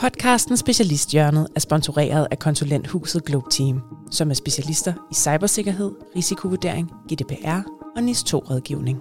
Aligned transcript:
Podcasten 0.00 0.56
Specialisthjørnet 0.56 1.46
er 1.54 1.60
sponsoreret 1.60 2.26
af 2.30 2.38
konsulenthuset 2.38 3.24
Globe 3.24 3.46
Team, 3.50 3.80
som 4.10 4.30
er 4.30 4.34
specialister 4.34 4.92
i 5.10 5.14
cybersikkerhed, 5.14 5.90
risikovurdering, 6.16 6.90
GDPR 7.12 7.60
og 7.96 8.02
NIS2-rådgivning. 8.02 8.96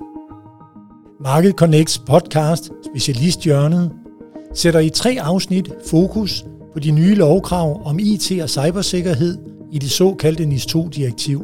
Market 1.19 1.55
Connects 1.55 1.99
podcast 1.99 2.71
Specialisthjørnet 2.85 3.91
sætter 4.53 4.79
i 4.79 4.89
tre 4.89 5.17
afsnit 5.21 5.69
fokus 5.89 6.45
på 6.73 6.79
de 6.79 6.91
nye 6.91 7.15
lovkrav 7.15 7.81
om 7.85 7.99
IT 7.99 8.41
og 8.41 8.49
cybersikkerhed 8.49 9.37
i 9.71 9.79
det 9.79 9.91
såkaldte 9.91 10.43
NIS2-direktiv. 10.43 11.43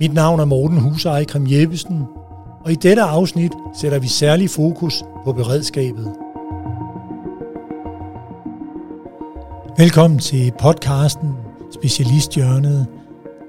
Mit 0.00 0.14
navn 0.14 0.40
er 0.40 0.44
Morten 0.44 0.78
Husej 0.78 1.24
Krim 1.24 1.46
Jeppesen, 1.46 2.02
og 2.64 2.72
i 2.72 2.74
dette 2.74 3.02
afsnit 3.02 3.52
sætter 3.80 3.98
vi 3.98 4.08
særlig 4.08 4.50
fokus 4.50 5.02
på 5.24 5.32
beredskabet. 5.32 6.21
Velkommen 9.82 10.18
til 10.18 10.52
podcasten 10.60 11.28
Specialisthjørnet. 11.74 12.86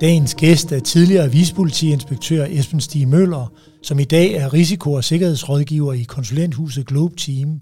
Dagens 0.01 0.35
gæst 0.35 0.71
er 0.71 0.79
tidligere 0.79 1.31
vicepolitiinspektør 1.31 2.45
Esben 2.49 2.79
Stig 2.79 3.07
Møller, 3.07 3.51
som 3.83 3.99
i 3.99 4.03
dag 4.03 4.33
er 4.33 4.53
risiko- 4.53 4.93
og 4.93 5.03
sikkerhedsrådgiver 5.03 5.93
i 5.93 6.03
konsulenthuset 6.03 6.85
Globe 6.85 7.15
Team. 7.15 7.59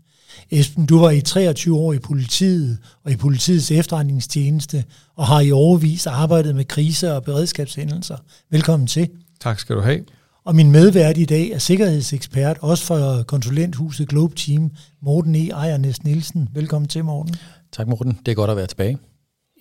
Esben, 0.52 0.86
du 0.86 1.00
var 1.00 1.10
i 1.10 1.22
23 1.22 1.78
år 1.78 1.94
i 1.94 2.00
politiet 2.00 2.78
og 3.06 3.12
i 3.12 3.16
politiets 3.16 3.72
efterretningstjeneste 3.72 4.84
og 5.18 5.28
har 5.28 5.40
i 5.40 5.52
overvis 5.52 6.08
arbejdet 6.08 6.56
med 6.56 6.66
kriser 6.66 7.14
og 7.14 7.24
beredskabshændelser. 7.24 8.18
Velkommen 8.52 8.88
til. 8.88 9.10
Tak 9.42 9.60
skal 9.60 9.76
du 9.76 9.82
have. 9.82 10.00
Og 10.46 10.56
min 10.56 10.72
medvært 10.72 11.18
i 11.18 11.26
dag 11.26 11.50
er 11.50 11.60
sikkerhedsekspert, 11.60 12.58
også 12.62 12.84
for 12.84 13.24
konsulenthuset 13.24 14.08
Globe 14.08 14.36
Team, 14.36 14.72
Morten 15.02 15.36
E. 15.36 15.50
Ejernes 15.50 16.04
Nielsen. 16.04 16.50
Velkommen 16.54 16.88
til, 16.88 17.04
Morten. 17.04 17.36
Tak, 17.72 17.88
Morten. 17.88 18.20
Det 18.26 18.32
er 18.32 18.36
godt 18.36 18.52
at 18.52 18.58
være 18.58 18.68
tilbage. 18.68 18.98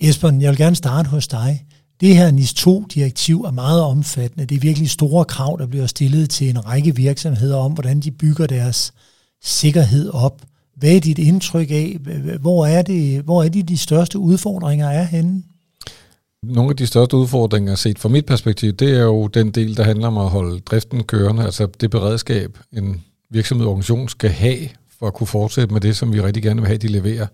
Esben, 0.01 0.43
jeg 0.43 0.51
vil 0.51 0.59
gerne 0.59 0.77
starte 0.77 1.09
hos 1.09 1.29
dig. 1.29 1.67
Det 2.01 2.17
her 2.17 2.31
NIS2-direktiv 2.31 3.43
er 3.43 3.51
meget 3.51 3.83
omfattende. 3.83 4.47
Det 4.47 4.57
er 4.57 4.61
virkelig 4.61 4.91
store 4.91 5.25
krav, 5.25 5.57
der 5.59 5.67
bliver 5.67 5.87
stillet 5.87 6.31
til 6.31 6.51
en 6.51 6.67
række 6.67 6.97
virksomheder 6.97 7.57
om, 7.57 7.73
hvordan 7.73 8.01
de 8.01 8.11
bygger 8.11 8.47
deres 8.47 8.93
sikkerhed 9.43 10.11
op. 10.15 10.43
Hvad 10.77 10.97
er 10.97 11.01
dit 11.01 11.19
indtryk 11.19 11.71
af? 11.71 11.97
Hvor 12.41 12.67
er 12.67 12.83
det, 12.83 13.23
hvor 13.23 13.43
er 13.43 13.49
det 13.49 13.69
de 13.69 13.79
største 13.79 14.19
udfordringer 14.19 14.89
er 14.89 15.05
henne? 15.05 15.43
Nogle 16.43 16.71
af 16.71 16.77
de 16.77 16.87
største 16.87 17.17
udfordringer 17.17 17.75
set 17.75 17.99
fra 17.99 18.09
mit 18.09 18.27
perspektiv, 18.27 18.73
det 18.73 18.91
er 18.91 19.03
jo 19.03 19.27
den 19.27 19.51
del, 19.51 19.77
der 19.77 19.85
handler 19.85 20.07
om 20.07 20.19
at 20.19 20.31
holde 20.31 20.61
driften 20.61 21.05
kørende, 21.05 21.45
altså 21.45 21.69
det 21.81 21.91
beredskab, 21.91 22.59
en 22.73 23.05
virksomhed 23.31 23.67
og 23.67 23.71
organisation 23.71 24.09
skal 24.09 24.31
have 24.31 24.69
for 24.99 25.07
at 25.07 25.15
kunne 25.15 25.27
fortsætte 25.27 25.73
med 25.73 25.81
det, 25.81 25.97
som 25.97 26.13
vi 26.13 26.21
rigtig 26.21 26.43
gerne 26.43 26.61
vil 26.61 26.67
have, 26.67 26.79
de 26.79 26.89
leverer. 26.89 27.27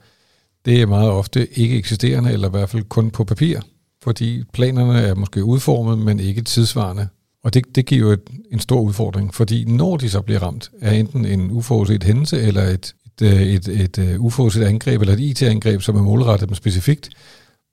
Det 0.67 0.83
er 0.83 0.87
meget 0.87 1.11
ofte 1.11 1.59
ikke 1.59 1.77
eksisterende, 1.77 2.33
eller 2.33 2.49
i 2.49 2.51
hvert 2.51 2.71
fald 2.71 2.83
kun 2.83 3.11
på 3.11 3.25
papir, 3.25 3.61
fordi 4.03 4.43
planerne 4.53 5.01
er 5.01 5.15
måske 5.15 5.45
udformet, 5.45 5.99
men 5.99 6.21
ikke 6.21 6.43
tidsvarende. 6.43 7.09
Og 7.45 7.55
det, 7.55 7.65
det 7.75 7.87
giver 7.87 8.01
jo 8.01 8.13
et, 8.13 8.21
en 8.53 8.61
stor 8.61 8.81
udfordring, 8.81 9.35
fordi 9.35 9.65
når 9.65 9.97
de 9.97 10.11
så 10.11 10.21
bliver 10.21 10.43
ramt 10.43 10.71
af 10.81 10.95
enten 10.95 11.25
en 11.25 11.51
uforudset 11.51 12.05
hændelse, 12.05 12.43
eller 12.43 12.63
et, 12.63 12.95
et, 13.07 13.23
øh, 13.23 13.43
et, 13.43 13.69
et, 13.69 13.99
et 13.99 14.17
uforudset 14.17 14.63
angreb, 14.63 15.01
eller 15.01 15.15
et 15.15 15.21
IT-angreb, 15.21 15.83
som 15.83 15.97
er 15.97 16.03
målrettet 16.03 16.49
dem 16.49 16.55
specifikt, 16.55 17.11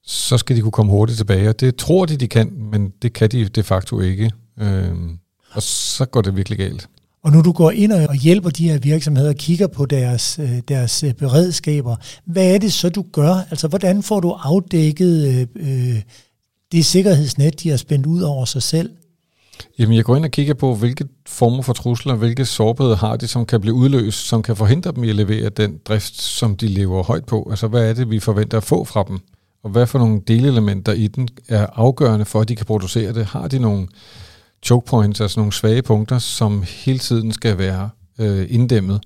så 0.05 0.37
skal 0.37 0.55
de 0.55 0.61
kunne 0.61 0.71
komme 0.71 0.91
hurtigt 0.91 1.17
tilbage. 1.17 1.49
Og 1.49 1.59
det 1.59 1.75
tror 1.75 2.05
de, 2.05 2.17
de 2.17 2.27
kan, 2.27 2.53
men 2.71 2.93
det 3.01 3.13
kan 3.13 3.29
de 3.29 3.45
de 3.45 3.63
facto 3.63 3.99
ikke. 3.99 4.31
Øhm, 4.59 5.17
og 5.51 5.63
så 5.63 6.05
går 6.05 6.21
det 6.21 6.35
virkelig 6.35 6.57
galt. 6.57 6.89
Og 7.23 7.31
nu 7.31 7.41
du 7.41 7.51
går 7.51 7.71
ind 7.71 7.91
og 7.91 8.15
hjælper 8.15 8.49
de 8.49 8.69
her 8.69 8.77
virksomheder 8.77 9.29
og 9.29 9.35
kigger 9.35 9.67
på 9.67 9.85
deres, 9.85 10.39
øh, 10.39 10.61
deres 10.67 11.03
øh, 11.03 11.13
beredskaber, 11.13 11.95
hvad 12.25 12.53
er 12.53 12.57
det 12.57 12.73
så, 12.73 12.89
du 12.89 13.05
gør? 13.11 13.35
Altså, 13.49 13.67
hvordan 13.67 14.03
får 14.03 14.19
du 14.19 14.31
afdækket 14.31 15.27
øh, 15.27 15.47
øh, 15.55 16.01
det 16.71 16.85
sikkerhedsnet, 16.85 17.63
de 17.63 17.69
har 17.69 17.77
spændt 17.77 18.05
ud 18.05 18.21
over 18.21 18.45
sig 18.45 18.63
selv? 18.63 18.89
Jamen, 19.79 19.95
jeg 19.95 20.05
går 20.05 20.15
ind 20.15 20.25
og 20.25 20.31
kigger 20.31 20.53
på, 20.53 20.75
hvilke 20.75 21.05
former 21.27 21.61
for 21.61 21.73
trusler, 21.73 22.15
hvilke 22.15 22.45
sårbarheder 22.45 22.95
har 22.95 23.15
de, 23.15 23.27
som 23.27 23.45
kan 23.45 23.61
blive 23.61 23.73
udløst, 23.73 24.27
som 24.27 24.41
kan 24.41 24.55
forhindre 24.55 24.91
dem 24.91 25.03
i 25.03 25.09
at 25.09 25.15
levere 25.15 25.49
den 25.49 25.79
drift, 25.85 26.21
som 26.21 26.55
de 26.55 26.67
lever 26.67 27.03
højt 27.03 27.25
på. 27.25 27.47
Altså, 27.49 27.67
hvad 27.67 27.89
er 27.89 27.93
det, 27.93 28.09
vi 28.09 28.19
forventer 28.19 28.57
at 28.57 28.63
få 28.63 28.83
fra 28.83 29.03
dem? 29.07 29.19
Og 29.63 29.69
hvad 29.69 29.87
for 29.87 29.99
nogle 29.99 30.21
delelementer 30.27 30.93
i 30.93 31.07
den 31.07 31.27
er 31.47 31.67
afgørende 31.73 32.25
for, 32.25 32.41
at 32.41 32.49
de 32.49 32.55
kan 32.55 32.65
producere 32.65 33.13
det? 33.13 33.25
Har 33.25 33.47
de 33.47 33.59
nogle 33.59 33.87
choke 34.63 34.85
points, 34.85 35.21
altså 35.21 35.39
nogle 35.39 35.53
svage 35.53 35.81
punkter, 35.81 36.19
som 36.19 36.63
hele 36.67 36.99
tiden 36.99 37.31
skal 37.31 37.57
være 37.57 37.89
øh, 38.19 38.47
inddæmmet? 38.49 39.01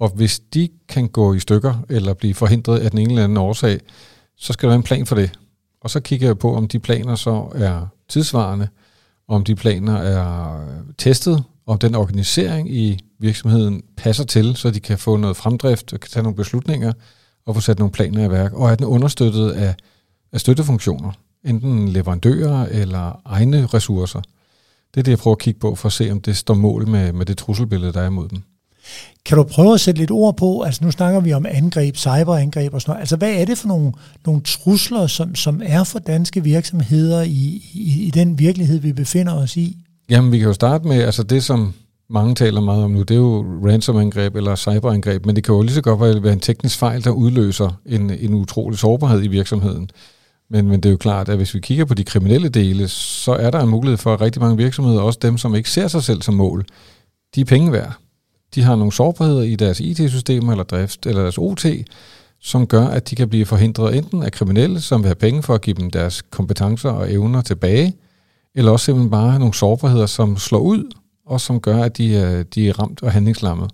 Og 0.00 0.08
hvis 0.08 0.40
de 0.54 0.68
kan 0.88 1.08
gå 1.08 1.34
i 1.34 1.40
stykker 1.40 1.74
eller 1.88 2.14
blive 2.14 2.34
forhindret 2.34 2.78
af 2.78 2.90
den 2.90 2.98
ene 2.98 3.10
eller 3.10 3.24
anden 3.24 3.38
årsag, 3.38 3.80
så 4.36 4.52
skal 4.52 4.66
der 4.66 4.68
være 4.68 4.76
en 4.76 4.82
plan 4.82 5.06
for 5.06 5.14
det. 5.14 5.38
Og 5.80 5.90
så 5.90 6.00
kigger 6.00 6.26
jeg 6.26 6.38
på, 6.38 6.54
om 6.54 6.68
de 6.68 6.78
planer 6.78 7.14
så 7.14 7.48
er 7.54 7.86
tidsvarende, 8.08 8.68
om 9.28 9.44
de 9.44 9.54
planer 9.54 9.96
er 9.96 10.60
testet, 10.98 11.44
om 11.66 11.78
den 11.78 11.94
organisering 11.94 12.74
i 12.74 12.98
virksomheden 13.18 13.82
passer 13.96 14.24
til, 14.24 14.56
så 14.56 14.70
de 14.70 14.80
kan 14.80 14.98
få 14.98 15.16
noget 15.16 15.36
fremdrift 15.36 15.92
og 15.92 16.00
kan 16.00 16.10
tage 16.10 16.22
nogle 16.22 16.36
beslutninger 16.36 16.92
og 17.46 17.54
få 17.54 17.60
sat 17.60 17.78
nogle 17.78 17.92
planer 17.92 18.24
i 18.24 18.30
værk, 18.30 18.52
og 18.52 18.70
er 18.70 18.74
den 18.74 18.86
understøttet 18.86 19.50
af, 19.50 19.74
af 20.32 20.40
støttefunktioner, 20.40 21.12
enten 21.44 21.88
leverandører 21.88 22.66
eller 22.66 23.20
egne 23.24 23.66
ressourcer. 23.66 24.20
Det 24.94 25.00
er 25.00 25.02
det, 25.02 25.10
jeg 25.10 25.18
prøver 25.18 25.34
at 25.34 25.38
kigge 25.38 25.60
på, 25.60 25.74
for 25.74 25.86
at 25.86 25.92
se, 25.92 26.10
om 26.10 26.20
det 26.20 26.36
står 26.36 26.54
mål 26.54 26.88
med, 26.88 27.12
med 27.12 27.26
det 27.26 27.38
trusselbillede, 27.38 27.92
der 27.92 28.00
er 28.00 28.06
imod 28.06 28.28
dem. 28.28 28.42
Kan 29.24 29.36
du 29.36 29.44
prøve 29.44 29.74
at 29.74 29.80
sætte 29.80 30.00
lidt 30.00 30.10
ord 30.10 30.36
på, 30.36 30.62
altså 30.62 30.84
nu 30.84 30.90
snakker 30.90 31.20
vi 31.20 31.32
om 31.32 31.46
angreb, 31.48 31.96
cyberangreb 31.96 32.74
og 32.74 32.82
sådan 32.82 32.90
noget. 32.90 33.00
Altså 33.00 33.16
hvad 33.16 33.32
er 33.34 33.44
det 33.44 33.58
for 33.58 33.68
nogle, 33.68 33.92
nogle 34.26 34.40
trusler, 34.44 35.06
som, 35.06 35.34
som 35.34 35.62
er 35.64 35.84
for 35.84 35.98
danske 35.98 36.42
virksomheder 36.42 37.22
i, 37.22 37.62
i, 37.74 38.06
i 38.06 38.10
den 38.10 38.38
virkelighed, 38.38 38.78
vi 38.78 38.92
befinder 38.92 39.34
os 39.34 39.56
i? 39.56 39.76
Jamen 40.10 40.32
vi 40.32 40.38
kan 40.38 40.46
jo 40.46 40.52
starte 40.52 40.88
med, 40.88 41.02
altså 41.02 41.22
det 41.22 41.44
som 41.44 41.74
mange 42.10 42.34
taler 42.34 42.60
meget 42.60 42.84
om 42.84 42.90
nu, 42.90 43.02
det 43.02 43.10
er 43.10 43.18
jo 43.18 43.44
ransomangreb 43.64 44.36
eller 44.36 44.56
cyberangreb, 44.56 45.26
men 45.26 45.36
det 45.36 45.44
kan 45.44 45.54
jo 45.54 45.62
lige 45.62 45.74
så 45.74 45.82
godt 45.82 46.22
være 46.22 46.32
en 46.32 46.40
teknisk 46.40 46.78
fejl, 46.78 47.04
der 47.04 47.10
udløser 47.10 47.80
en, 47.86 48.10
en 48.10 48.34
utrolig 48.34 48.78
sårbarhed 48.78 49.24
i 49.24 49.28
virksomheden. 49.28 49.90
Men, 50.52 50.68
men 50.68 50.80
det 50.80 50.88
er 50.88 50.90
jo 50.90 50.96
klart, 50.96 51.28
at 51.28 51.36
hvis 51.36 51.54
vi 51.54 51.60
kigger 51.60 51.84
på 51.84 51.94
de 51.94 52.04
kriminelle 52.04 52.48
dele, 52.48 52.88
så 52.88 53.32
er 53.32 53.50
der 53.50 53.60
en 53.60 53.68
mulighed 53.68 53.98
for, 53.98 54.14
at 54.14 54.20
rigtig 54.20 54.42
mange 54.42 54.56
virksomheder, 54.56 55.00
også 55.00 55.18
dem, 55.22 55.38
som 55.38 55.54
ikke 55.54 55.70
ser 55.70 55.88
sig 55.88 56.02
selv 56.02 56.22
som 56.22 56.34
mål, 56.34 56.64
de 57.34 57.40
er 57.40 57.44
penge 57.44 57.72
værd. 57.72 57.92
De 58.54 58.62
har 58.62 58.76
nogle 58.76 58.92
sårbarheder 58.92 59.42
i 59.42 59.56
deres 59.56 59.80
IT-systemer 59.80 60.52
eller 60.52 60.64
drift 60.64 61.06
eller 61.06 61.22
deres 61.22 61.38
OT, 61.38 61.66
som 62.40 62.66
gør, 62.66 62.86
at 62.86 63.10
de 63.10 63.16
kan 63.16 63.28
blive 63.28 63.46
forhindret 63.46 63.96
enten 63.96 64.22
af 64.22 64.32
kriminelle, 64.32 64.80
som 64.80 65.02
vil 65.02 65.08
have 65.08 65.14
penge 65.14 65.42
for 65.42 65.54
at 65.54 65.60
give 65.60 65.74
dem 65.74 65.90
deres 65.90 66.22
kompetencer 66.22 66.90
og 66.90 67.12
evner 67.12 67.42
tilbage, 67.42 67.94
eller 68.54 68.72
også 68.72 68.84
simpelthen 68.84 69.10
bare 69.10 69.38
nogle 69.38 69.54
sårbarheder, 69.54 70.06
som 70.06 70.36
slår 70.36 70.60
ud, 70.60 70.92
og 71.26 71.40
som 71.40 71.60
gør, 71.60 71.82
at 71.82 71.96
de 71.96 72.16
er, 72.16 72.42
de 72.42 72.68
er 72.68 72.80
ramt 72.80 73.02
og 73.02 73.12
handlingslammet. 73.12 73.70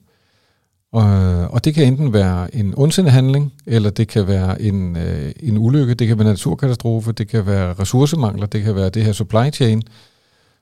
Og, 0.92 1.08
øh, 1.08 1.50
og 1.50 1.64
det 1.64 1.74
kan 1.74 1.86
enten 1.86 2.12
være 2.12 2.54
en 2.54 2.74
ondsindelig 2.76 3.12
handling, 3.12 3.52
eller 3.66 3.90
det 3.90 4.08
kan 4.08 4.26
være 4.26 4.62
en, 4.62 4.96
øh, 4.96 5.32
en 5.40 5.58
ulykke, 5.58 5.94
det 5.94 6.08
kan 6.08 6.18
være 6.18 6.26
en 6.26 6.32
naturkatastrofe, 6.32 7.12
det 7.12 7.28
kan 7.28 7.46
være 7.46 7.72
ressourcemangler, 7.72 8.46
det 8.46 8.62
kan 8.62 8.74
være 8.74 8.88
det 8.88 9.04
her 9.04 9.12
supply 9.12 9.50
chain, 9.52 9.82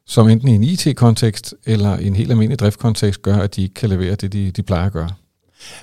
som 0.06 0.28
enten 0.28 0.48
i 0.48 0.54
en 0.54 0.64
IT-kontekst 0.64 1.54
eller 1.66 1.98
i 1.98 2.06
en 2.06 2.16
helt 2.16 2.30
almindelig 2.30 2.58
driftkontekst 2.58 3.22
gør, 3.22 3.36
at 3.36 3.56
de 3.56 3.62
ikke 3.62 3.74
kan 3.74 3.88
levere 3.88 4.14
det, 4.14 4.32
de, 4.32 4.50
de 4.50 4.62
plejer 4.62 4.86
at 4.86 4.92
gøre. 4.92 5.10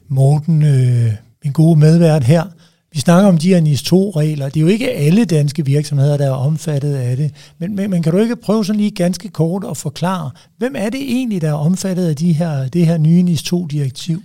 Morten, 0.07 0.63
øh, 0.63 1.11
min 1.43 1.53
gode 1.53 1.79
medvært 1.79 2.23
her, 2.23 2.43
vi 2.91 2.99
snakker 2.99 3.29
om 3.29 3.37
de 3.37 3.47
her 3.47 3.61
NIS2-regler. 3.61 4.45
Det 4.49 4.57
er 4.57 4.61
jo 4.61 4.67
ikke 4.67 4.91
alle 4.91 5.25
danske 5.25 5.65
virksomheder, 5.65 6.17
der 6.17 6.25
er 6.25 6.31
omfattet 6.31 6.95
af 6.95 7.17
det. 7.17 7.31
Men, 7.57 7.75
men, 7.75 7.89
men 7.89 8.03
kan 8.03 8.11
du 8.11 8.17
ikke 8.17 8.35
prøve 8.35 8.65
sådan 8.65 8.79
lige 8.79 8.91
ganske 8.91 9.29
kort 9.29 9.63
at 9.69 9.77
forklare, 9.77 10.31
hvem 10.57 10.75
er 10.77 10.89
det 10.89 11.01
egentlig, 11.01 11.41
der 11.41 11.49
er 11.49 11.53
omfattet 11.53 12.07
af 12.07 12.15
de 12.15 12.33
her, 12.33 12.67
det 12.67 12.85
her 12.85 12.97
nye 12.97 13.23
NIS2-direktiv? 13.23 14.21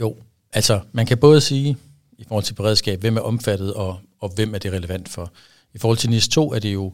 Jo, 0.00 0.16
altså 0.52 0.80
man 0.92 1.06
kan 1.06 1.18
både 1.18 1.40
sige, 1.40 1.76
i 2.18 2.24
forhold 2.24 2.44
til 2.44 2.54
beredskab, 2.54 3.00
hvem 3.00 3.16
er 3.16 3.20
omfattet, 3.20 3.74
og, 3.74 4.00
og 4.20 4.28
hvem 4.34 4.54
er 4.54 4.58
det 4.58 4.72
relevant 4.72 5.08
for. 5.08 5.32
I 5.74 5.78
forhold 5.78 5.98
til 5.98 6.08
NIS2 6.08 6.54
er 6.54 6.58
det 6.58 6.74
jo 6.74 6.92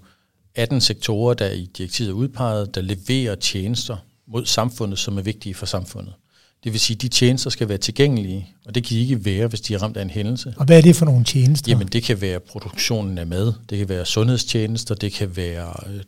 18 0.55 0.81
sektorer, 0.81 1.35
der 1.35 1.51
i 1.51 1.67
direktivet 1.67 2.11
er 2.11 2.15
udpeget, 2.15 2.75
der 2.75 2.81
leverer 2.81 3.35
tjenester 3.35 3.97
mod 4.27 4.47
samfundet, 4.47 4.99
som 4.99 5.19
er 5.19 5.23
vigtige 5.23 5.55
for 5.55 5.67
samfundet. 5.67 6.15
Det 6.67 6.73
vil 6.73 6.81
sige, 6.81 6.95
at 6.95 7.03
de 7.03 7.09
tjenester 7.09 7.51
skal 7.51 7.69
være 7.69 7.79
tilgængelige, 7.79 8.49
og 8.65 8.75
det 8.75 8.85
kan 8.85 8.97
de 8.97 9.01
ikke 9.01 9.25
være, 9.25 9.47
hvis 9.47 9.61
de 9.61 9.75
er 9.75 9.83
ramt 9.83 9.97
af 9.97 10.03
en 10.03 10.11
hændelse. 10.11 10.55
Og 10.57 10.65
hvad 10.65 10.79
er 10.79 10.83
det 10.83 10.97
for 10.97 11.05
nogle 11.05 11.25
tjenester? 11.25 11.71
Jamen 11.73 11.87
det 11.87 12.03
kan 12.03 12.21
være 12.21 12.41
produktionen 12.41 13.19
af 13.19 13.27
mad, 13.27 13.53
det 13.71 13.79
kan 13.79 13.89
være 13.89 14.05
sundhedstjenester, 14.05 14.95
det 14.95 15.13
kan 15.13 15.37
være 15.37 15.75
øh, 15.87 16.01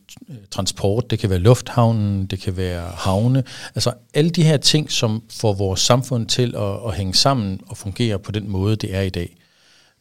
transport, 0.50 1.10
det 1.10 1.18
kan 1.18 1.30
være 1.30 1.38
lufthavnen, 1.38 2.26
det 2.26 2.40
kan 2.40 2.56
være 2.56 2.90
havne. 2.94 3.44
Altså 3.74 3.92
alle 4.14 4.30
de 4.30 4.42
her 4.42 4.56
ting, 4.56 4.92
som 4.92 5.22
får 5.30 5.52
vores 5.52 5.80
samfund 5.80 6.26
til 6.26 6.54
at, 6.56 6.86
at 6.86 6.94
hænge 6.94 7.14
sammen 7.14 7.60
og 7.66 7.76
fungere 7.76 8.18
på 8.18 8.32
den 8.32 8.48
måde, 8.48 8.76
det 8.76 8.94
er 8.94 9.02
i 9.02 9.10
dag. 9.10 9.36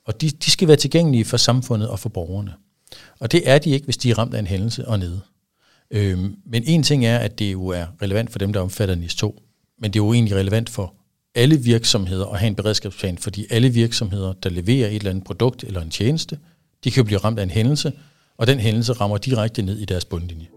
Og 0.06 0.22
de, 0.22 0.30
de 0.30 0.52
skal 0.52 0.68
være 0.68 0.78
tilgængelige 0.78 1.26
for 1.26 1.38
samfundet 1.38 1.90
og 1.90 2.00
for 2.00 2.10
borgerne. 2.10 2.54
Og 3.20 3.32
det 3.32 3.50
er 3.50 3.58
de 3.58 3.70
ikke, 3.70 3.86
hvis 3.86 3.98
de 3.98 4.12
er 4.12 4.18
ramt 4.18 4.34
af 4.34 4.40
en 4.40 4.48
hændelse 4.48 4.88
og 4.88 5.00
nede. 5.00 5.22
Øhm, 5.92 6.36
men 6.46 6.64
en 6.66 6.84
ting 6.84 7.06
er, 7.06 7.18
at 7.18 7.40
det 7.40 7.52
jo 7.52 7.68
er 7.68 7.86
relevant 8.02 8.32
for 8.32 8.40
dem, 8.40 8.54
der 8.54 8.60
omfatter 8.60 8.96
NIS 8.96 9.16
2, 9.16 9.44
men 9.82 9.94
det 9.94 10.00
er 10.00 10.04
jo 10.04 10.14
egentlig 10.14 10.36
relevant 10.36 10.70
for 10.70 10.94
alle 11.36 11.58
virksomheder 11.58 12.26
at 12.26 12.40
have 12.40 12.48
en 12.48 12.56
beredskabsplan, 12.56 13.18
fordi 13.18 13.46
alle 13.50 13.70
virksomheder, 13.70 14.34
der 14.34 14.50
leverer 14.50 14.88
et 14.88 14.96
eller 14.96 15.10
andet 15.10 15.24
produkt 15.24 15.64
eller 15.64 15.82
en 15.82 15.90
tjeneste, 15.90 16.40
de 16.84 16.92
kan 16.92 17.02
jo 17.02 17.06
blive 17.06 17.20
ramt 17.20 17.40
af 17.40 17.44
en 17.44 17.50
hændelse, 17.50 17.94
og 18.38 18.48
den 18.48 18.60
hændelse 18.60 18.94
rammer 18.94 19.18
direkte 19.18 19.62
ned 19.62 19.78
i 19.78 19.86
deres 19.86 20.06
bundlinje. 20.06 20.48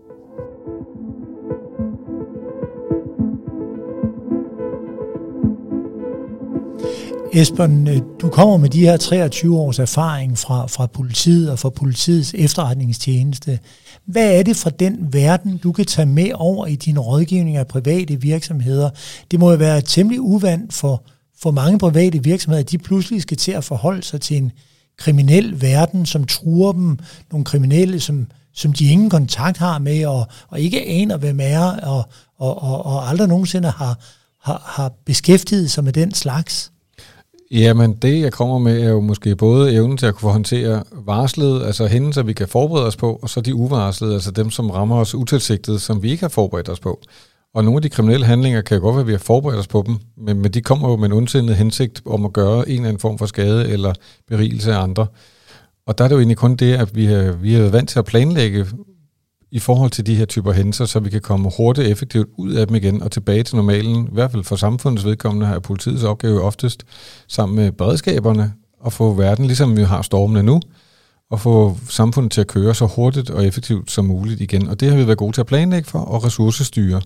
Esben, 7.32 7.88
øh, 7.88 8.00
du 8.20 8.28
kommer 8.28 8.56
med 8.56 8.68
de 8.68 8.80
her 8.80 8.96
23 8.96 9.58
års 9.58 9.78
erfaring 9.78 10.38
fra, 10.38 10.66
fra 10.66 10.86
politiet 10.86 11.50
og 11.50 11.58
fra 11.58 11.70
politiets 11.70 12.34
efterretningstjeneste. 12.34 13.58
Hvad 14.04 14.38
er 14.38 14.42
det 14.42 14.56
fra 14.56 14.70
den 14.70 15.12
verden, 15.12 15.56
du 15.56 15.72
kan 15.72 15.84
tage 15.84 16.06
med 16.06 16.30
over 16.34 16.66
i 16.66 16.76
din 16.76 16.98
rådgivning 16.98 17.56
af 17.56 17.66
private 17.66 18.20
virksomheder? 18.20 18.90
Det 19.30 19.40
må 19.40 19.50
jo 19.50 19.56
være 19.56 19.80
temmelig 19.80 20.20
uvandt 20.20 20.72
for, 20.72 21.02
for 21.42 21.50
mange 21.50 21.78
private 21.78 22.24
virksomheder, 22.24 22.62
at 22.62 22.70
de 22.70 22.78
pludselig 22.78 23.22
skal 23.22 23.36
til 23.36 23.52
at 23.52 23.64
forholde 23.64 24.02
sig 24.02 24.20
til 24.20 24.36
en 24.36 24.52
kriminel 24.98 25.60
verden, 25.60 26.06
som 26.06 26.24
truer 26.24 26.72
dem, 26.72 26.98
nogle 27.30 27.44
kriminelle, 27.44 28.00
som, 28.00 28.26
som 28.54 28.72
de 28.72 28.84
ingen 28.84 29.10
kontakt 29.10 29.58
har 29.58 29.78
med, 29.78 30.06
og, 30.06 30.26
og 30.48 30.60
ikke 30.60 30.86
aner, 30.86 31.16
hvem 31.16 31.38
er, 31.42 31.60
og, 31.60 32.08
og, 32.38 32.62
og, 32.62 32.86
og 32.86 33.08
aldrig 33.08 33.28
nogensinde 33.28 33.70
har, 33.70 33.98
har, 34.42 34.62
har 34.66 34.92
beskæftiget 35.06 35.70
sig 35.70 35.84
med 35.84 35.92
den 35.92 36.14
slags. 36.14 36.72
Jamen, 37.50 37.93
det 37.93 38.20
jeg 38.20 38.32
kommer 38.32 38.58
med 38.58 38.82
er 38.82 38.88
jo 38.88 39.00
måske 39.00 39.37
både 39.37 39.73
evnen 39.73 39.97
til 39.97 40.06
at 40.06 40.14
kunne 40.14 40.32
håndtere 40.32 40.85
varslet, 40.93 41.67
altså 41.67 41.87
hændelser, 41.87 42.23
vi 42.23 42.32
kan 42.32 42.49
forberede 42.49 42.87
os 42.87 42.97
på, 42.97 43.19
og 43.23 43.31
så 43.31 43.41
de 43.41 43.55
uvarslede, 43.55 44.14
altså 44.14 44.31
dem, 44.31 44.50
som 44.50 44.70
rammer 44.70 44.97
os 44.97 45.14
utilsigtet, 45.14 45.81
som 45.81 46.02
vi 46.02 46.11
ikke 46.11 46.23
har 46.23 46.29
forberedt 46.29 46.69
os 46.69 46.81
på. 46.81 47.00
Og 47.55 47.64
nogle 47.64 47.79
af 47.79 47.82
de 47.82 47.88
kriminelle 47.88 48.26
handlinger 48.26 48.61
kan 48.61 48.76
jo 48.76 48.82
godt 48.82 48.94
være, 48.94 49.00
at 49.00 49.06
vi 49.06 49.12
har 49.12 49.19
forberedt 49.19 49.58
os 49.58 49.67
på 49.67 49.85
dem, 49.87 49.97
men, 50.17 50.43
men 50.43 50.52
de 50.52 50.61
kommer 50.61 50.88
jo 50.91 50.97
med 50.97 51.06
en 51.06 51.12
ondsindet 51.12 51.56
hensigt 51.56 52.02
om 52.06 52.25
at 52.25 52.32
gøre 52.32 52.69
en 52.69 52.75
eller 52.75 52.88
anden 52.88 53.00
form 53.00 53.19
for 53.19 53.26
skade 53.26 53.69
eller 53.69 53.93
berigelse 54.29 54.73
af 54.73 54.82
andre. 54.82 55.06
Og 55.87 55.99
der 55.99 56.05
er 56.05 56.08
det 56.08 56.14
jo 56.14 56.20
egentlig 56.20 56.37
kun 56.37 56.56
det, 56.56 56.75
at 56.75 56.97
vi 56.97 57.05
har, 57.05 57.32
vi 57.32 57.55
er 57.55 57.70
vant 57.70 57.88
til 57.88 57.99
at 57.99 58.05
planlægge 58.05 58.67
i 59.52 59.58
forhold 59.58 59.91
til 59.91 60.06
de 60.06 60.14
her 60.14 60.25
typer 60.25 60.52
hændelser, 60.52 60.85
så 60.85 61.00
vi 61.00 61.11
kan 61.11 61.20
komme 61.20 61.50
hurtigt 61.56 61.87
og 61.87 61.91
effektivt 61.91 62.29
ud 62.38 62.52
af 62.52 62.67
dem 62.67 62.76
igen 62.76 63.02
og 63.02 63.11
tilbage 63.11 63.43
til 63.43 63.56
normalen. 63.56 64.06
I 64.06 64.11
hvert 64.12 64.31
fald 64.31 64.44
for 64.44 64.56
samfundets 64.56 65.05
vedkommende 65.05 65.47
har 65.47 65.58
politiets 65.58 66.02
opgave 66.02 66.43
oftest 66.43 66.85
sammen 67.29 67.56
med 67.56 67.73
beredskaberne 67.73 68.52
at 68.87 68.93
få 68.93 69.12
verden, 69.12 69.47
ligesom 69.47 69.76
vi 69.76 69.82
har 69.82 70.02
stormene 70.02 70.43
nu, 70.43 70.61
og 71.31 71.41
få 71.41 71.76
samfundet 71.88 72.32
til 72.32 72.41
at 72.41 72.47
køre 72.47 72.75
så 72.75 72.87
hurtigt 72.87 73.31
og 73.31 73.47
effektivt 73.47 73.91
som 73.91 74.05
muligt 74.05 74.41
igen. 74.41 74.69
Og 74.69 74.81
det 74.81 74.91
har 74.91 74.97
vi 74.97 75.06
været 75.06 75.19
gode 75.19 75.32
til 75.32 75.41
at 75.41 75.47
planlægge 75.47 75.88
for 75.88 75.99
og 75.99 76.25
ressourcestyre 76.25 77.00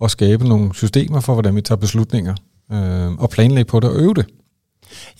og 0.00 0.10
skabe 0.10 0.48
nogle 0.48 0.74
systemer 0.74 1.20
for, 1.20 1.32
hvordan 1.32 1.56
vi 1.56 1.60
tager 1.60 1.76
beslutninger 1.76 2.34
øh, 2.72 3.12
og 3.12 3.30
planlægge 3.30 3.70
på 3.70 3.80
det 3.80 3.90
og 3.90 3.96
øve 3.96 4.14
det. 4.14 4.26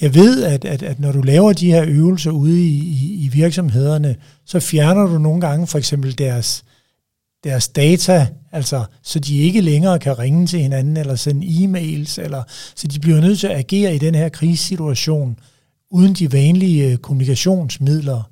Jeg 0.00 0.14
ved, 0.14 0.44
at, 0.44 0.64
at, 0.64 0.82
at 0.82 1.00
når 1.00 1.12
du 1.12 1.20
laver 1.20 1.52
de 1.52 1.70
her 1.70 1.84
øvelser 1.88 2.30
ude 2.30 2.60
i, 2.60 2.78
i, 2.78 3.24
i 3.24 3.28
virksomhederne, 3.28 4.16
så 4.46 4.60
fjerner 4.60 5.06
du 5.06 5.18
nogle 5.18 5.40
gange 5.40 5.66
for 5.66 5.78
eksempel 5.78 6.18
deres, 6.18 6.64
deres 7.44 7.68
data, 7.68 8.26
altså 8.52 8.84
så 9.02 9.18
de 9.18 9.38
ikke 9.38 9.60
længere 9.60 9.98
kan 9.98 10.18
ringe 10.18 10.46
til 10.46 10.60
hinanden 10.60 10.96
eller 10.96 11.14
sende 11.14 11.46
e-mails, 11.46 12.22
eller, 12.22 12.42
så 12.74 12.86
de 12.86 13.00
bliver 13.00 13.20
nødt 13.20 13.38
til 13.38 13.46
at 13.46 13.56
agere 13.56 13.94
i 13.94 13.98
den 13.98 14.14
her 14.14 14.28
krisesituation 14.28 15.38
uden 15.90 16.14
de 16.14 16.32
vanlige 16.32 16.90
øh, 16.90 16.96
kommunikationsmidler. 16.96 18.22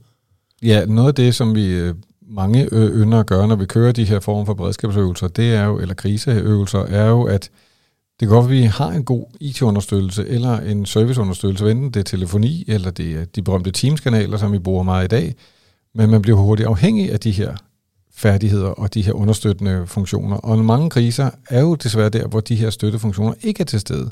Ja, 0.62 0.84
noget 0.84 1.08
af 1.08 1.14
det, 1.14 1.34
som 1.34 1.54
vi 1.54 1.66
øh, 1.66 1.94
mange 2.30 2.68
ynder 2.72 3.20
at 3.20 3.26
gøre, 3.26 3.48
når 3.48 3.56
vi 3.56 3.66
kører 3.66 3.92
de 3.92 4.04
her 4.04 4.20
former 4.20 4.44
for 4.44 4.54
beredskabsøvelser, 4.54 5.28
det 5.28 5.54
er 5.54 5.64
jo, 5.64 5.78
eller 5.78 5.94
kriseøvelser, 5.94 6.78
er 6.78 7.08
jo, 7.08 7.22
at 7.22 7.50
det 8.20 8.28
kan 8.28 8.36
godt 8.36 8.44
at 8.44 8.50
vi 8.50 8.62
har 8.62 8.90
en 8.90 9.04
god 9.04 9.24
IT-understøttelse 9.40 10.28
eller 10.28 10.60
en 10.60 10.86
serviceunderstøttelse, 10.86 11.70
enten 11.70 11.90
det 11.90 12.00
er 12.00 12.04
telefoni 12.04 12.64
eller 12.68 12.90
det 12.90 13.12
er 13.12 13.24
de 13.24 13.42
berømte 13.42 13.70
Teams-kanaler, 13.70 14.36
som 14.36 14.52
vi 14.52 14.58
bruger 14.58 14.82
meget 14.82 15.04
i 15.04 15.08
dag, 15.08 15.34
men 15.94 16.10
man 16.10 16.22
bliver 16.22 16.38
hurtigt 16.38 16.68
afhængig 16.68 17.12
af 17.12 17.20
de 17.20 17.30
her 17.30 17.56
færdigheder 18.14 18.68
og 18.68 18.94
de 18.94 19.02
her 19.02 19.12
understøttende 19.12 19.86
funktioner. 19.86 20.36
Og 20.36 20.58
mange 20.58 20.90
kriser 20.90 21.30
er 21.50 21.60
jo 21.60 21.74
desværre 21.74 22.08
der, 22.08 22.26
hvor 22.26 22.40
de 22.40 22.56
her 22.56 22.70
støttefunktioner 22.70 23.34
ikke 23.42 23.60
er 23.60 23.64
til 23.64 23.80
stede. 23.80 24.10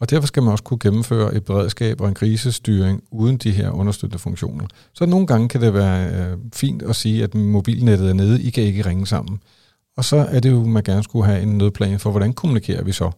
Og 0.00 0.10
derfor 0.10 0.26
skal 0.26 0.42
man 0.42 0.52
også 0.52 0.64
kunne 0.64 0.78
gennemføre 0.78 1.34
et 1.34 1.44
beredskab 1.44 2.00
og 2.00 2.08
en 2.08 2.14
krisestyring 2.14 3.02
uden 3.10 3.36
de 3.36 3.50
her 3.50 3.70
understøttende 3.70 4.18
funktioner. 4.18 4.66
Så 4.92 5.06
nogle 5.06 5.26
gange 5.26 5.48
kan 5.48 5.60
det 5.60 5.74
være 5.74 6.30
øh, 6.30 6.38
fint 6.52 6.82
at 6.82 6.96
sige, 6.96 7.24
at 7.24 7.34
mobilnettet 7.34 8.08
er 8.08 8.12
nede, 8.12 8.42
I 8.42 8.50
kan 8.50 8.64
ikke 8.64 8.86
ringe 8.86 9.06
sammen. 9.06 9.40
Og 9.96 10.04
så 10.04 10.16
er 10.16 10.40
det 10.40 10.50
jo, 10.50 10.60
at 10.60 10.68
man 10.68 10.82
gerne 10.82 11.02
skulle 11.02 11.26
have 11.26 11.42
en 11.42 11.58
nødplan 11.58 11.98
for, 11.98 12.10
hvordan 12.10 12.32
kommunikerer 12.32 12.84
vi 12.84 12.92
så 12.92 13.10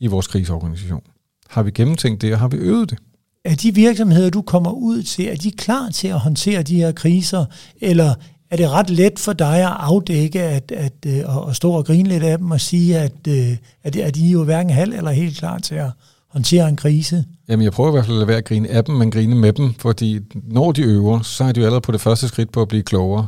i 0.00 0.06
vores 0.06 0.26
kriseorganisation. 0.26 1.02
Har 1.48 1.62
vi 1.62 1.70
gennemtænkt 1.70 2.22
det, 2.22 2.32
og 2.32 2.38
har 2.38 2.48
vi 2.48 2.56
øvet 2.56 2.90
det? 2.90 2.98
Er 3.44 3.54
de 3.54 3.74
virksomheder, 3.74 4.30
du 4.30 4.42
kommer 4.42 4.70
ud 4.70 5.02
til, 5.02 5.28
er 5.28 5.36
de 5.36 5.50
klar 5.50 5.90
til 5.90 6.08
at 6.08 6.18
håndtere 6.18 6.62
de 6.62 6.76
her 6.76 6.92
kriser, 6.92 7.44
eller 7.80 8.14
er 8.50 8.56
det 8.56 8.70
ret 8.70 8.90
let 8.90 9.18
for 9.18 9.32
dig 9.32 9.56
at 9.56 9.76
afdække, 9.78 10.42
at, 10.42 10.72
at, 10.72 10.96
at, 11.06 11.26
øh, 11.26 11.48
at 11.48 11.56
stå 11.56 11.70
og 11.72 11.86
grine 11.86 12.08
lidt 12.08 12.22
af 12.22 12.38
dem 12.38 12.50
og 12.50 12.60
sige, 12.60 12.98
at, 12.98 13.12
øh, 13.28 13.56
at, 13.82 13.96
at 13.96 14.14
de 14.14 14.26
er 14.26 14.30
jo 14.30 14.44
hverken 14.44 14.70
halv 14.70 14.92
eller 14.92 15.10
helt 15.10 15.38
klar 15.38 15.58
til 15.58 15.74
at 15.74 15.90
håndtere 16.28 16.68
en 16.68 16.76
krise? 16.76 17.24
Jamen, 17.48 17.64
jeg 17.64 17.72
prøver 17.72 17.90
i 17.90 17.92
hvert 17.92 18.04
fald 18.04 18.16
at 18.16 18.18
lade 18.18 18.28
være 18.28 18.36
at 18.36 18.44
grine 18.44 18.68
af 18.68 18.84
dem, 18.84 18.94
men 18.94 19.10
grine 19.10 19.34
med 19.34 19.52
dem, 19.52 19.74
fordi 19.74 20.20
når 20.34 20.72
de 20.72 20.82
øver, 20.82 21.20
så 21.22 21.44
er 21.44 21.52
de 21.52 21.60
jo 21.60 21.66
allerede 21.66 21.80
på 21.80 21.92
det 21.92 22.00
første 22.00 22.28
skridt 22.28 22.52
på 22.52 22.62
at 22.62 22.68
blive 22.68 22.82
klogere. 22.82 23.26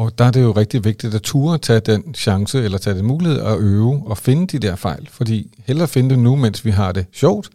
Og 0.00 0.18
der 0.18 0.24
er 0.24 0.30
det 0.30 0.42
jo 0.42 0.52
rigtig 0.52 0.84
vigtigt 0.84 1.14
at 1.14 1.22
ture 1.22 1.58
tage 1.58 1.80
den 1.80 2.14
chance, 2.14 2.62
eller 2.64 2.78
tage 2.78 2.96
den 2.96 3.06
mulighed 3.06 3.40
at 3.40 3.58
øve 3.58 4.02
og 4.06 4.18
finde 4.18 4.46
de 4.46 4.58
der 4.58 4.76
fejl. 4.76 5.08
Fordi 5.10 5.58
hellere 5.64 5.88
finde 5.88 6.10
det 6.10 6.18
nu, 6.18 6.36
mens 6.36 6.64
vi 6.64 6.70
har 6.70 6.92
det 6.92 7.06
sjovt, 7.12 7.50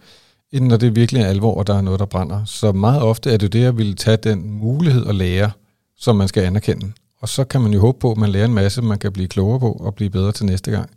end 0.52 0.68
når 0.68 0.78
det 0.78 0.96
virkelig 0.96 1.22
er 1.22 1.26
alvor, 1.26 1.56
og 1.56 1.68
der 1.68 1.78
er 1.78 1.82
noget, 1.82 2.00
der 2.00 2.06
brænder. 2.06 2.46
Så 2.46 2.72
meget 2.72 3.02
ofte 3.02 3.32
er 3.32 3.38
det 3.38 3.54
det 3.54 3.64
at 3.64 3.78
ville 3.78 3.94
tage 3.94 4.18
den 4.18 4.52
mulighed 4.60 5.06
at 5.08 5.16
lære, 5.16 5.52
som 5.98 6.16
man 6.16 6.28
skal 6.28 6.44
anerkende. 6.44 6.92
Og 7.20 7.30
så 7.30 7.44
kan 7.44 7.62
man 7.62 7.74
jo 7.74 7.80
håbe 7.80 8.00
på, 8.00 8.12
at 8.12 8.18
man 8.18 8.30
lærer 8.30 8.46
en 8.46 8.54
masse, 8.54 8.82
man 8.82 9.00
kan 9.00 9.12
blive 9.12 9.28
klogere 9.28 9.60
på 9.60 9.72
og 9.72 9.96
blive 9.96 10.10
bedre 10.10 10.32
til 10.32 10.46
næste 10.46 10.72
gang. 10.72 10.90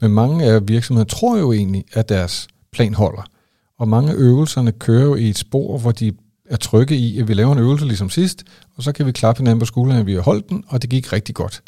Men 0.00 0.10
mange 0.10 0.44
af 0.44 0.68
virksomheder 0.68 1.06
tror 1.06 1.38
jo 1.38 1.52
egentlig, 1.52 1.84
at 1.92 2.08
deres 2.08 2.48
plan 2.72 2.94
holder. 2.94 3.22
Og 3.78 3.88
mange 3.88 4.10
af 4.10 4.14
øvelserne 4.16 4.72
kører 4.72 5.04
jo 5.04 5.14
i 5.14 5.28
et 5.28 5.38
spor, 5.38 5.78
hvor 5.78 5.92
de 5.92 6.12
er 6.50 6.56
trygge 6.56 6.96
i, 6.96 7.20
at 7.20 7.28
vi 7.28 7.34
laver 7.34 7.52
en 7.52 7.58
øvelse 7.58 7.86
ligesom 7.86 8.10
sidst, 8.10 8.44
og 8.76 8.82
så 8.82 8.92
kan 8.92 9.06
vi 9.06 9.12
klappe 9.12 9.38
hinanden 9.38 9.58
på 9.58 9.64
skulderen, 9.64 10.00
at 10.00 10.06
vi 10.06 10.14
har 10.14 10.20
holdt 10.20 10.48
den, 10.48 10.64
og 10.68 10.82
det 10.82 10.90
gik 10.90 11.12
rigtig 11.12 11.34
godt. 11.34 11.62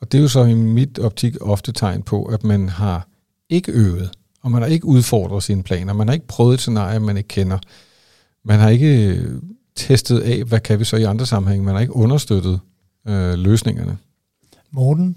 Og 0.00 0.12
det 0.12 0.18
er 0.18 0.22
jo 0.22 0.28
så 0.28 0.44
i 0.44 0.54
mit 0.54 0.98
optik 0.98 1.36
ofte 1.40 1.72
tegn 1.72 2.02
på, 2.02 2.24
at 2.24 2.44
man 2.44 2.68
har 2.68 3.08
ikke 3.48 3.72
øvet, 3.72 4.10
og 4.42 4.50
man 4.50 4.62
har 4.62 4.68
ikke 4.68 4.86
udfordret 4.86 5.42
sine 5.42 5.62
planer, 5.62 5.92
man 5.92 6.08
har 6.08 6.14
ikke 6.14 6.26
prøvet 6.26 6.54
et 6.54 6.60
scenarie, 6.60 7.00
man 7.00 7.16
ikke 7.16 7.28
kender. 7.28 7.58
Man 8.44 8.58
har 8.58 8.68
ikke 8.68 9.06
øh, 9.06 9.42
testet 9.76 10.20
af, 10.20 10.44
hvad 10.44 10.60
kan 10.60 10.78
vi 10.78 10.84
så 10.84 10.96
i 10.96 11.02
andre 11.02 11.26
sammenhænge, 11.26 11.64
man 11.64 11.74
har 11.74 11.80
ikke 11.80 11.96
understøttet 11.96 12.60
øh, 13.08 13.32
løsningerne. 13.32 13.98
Morten? 14.70 15.16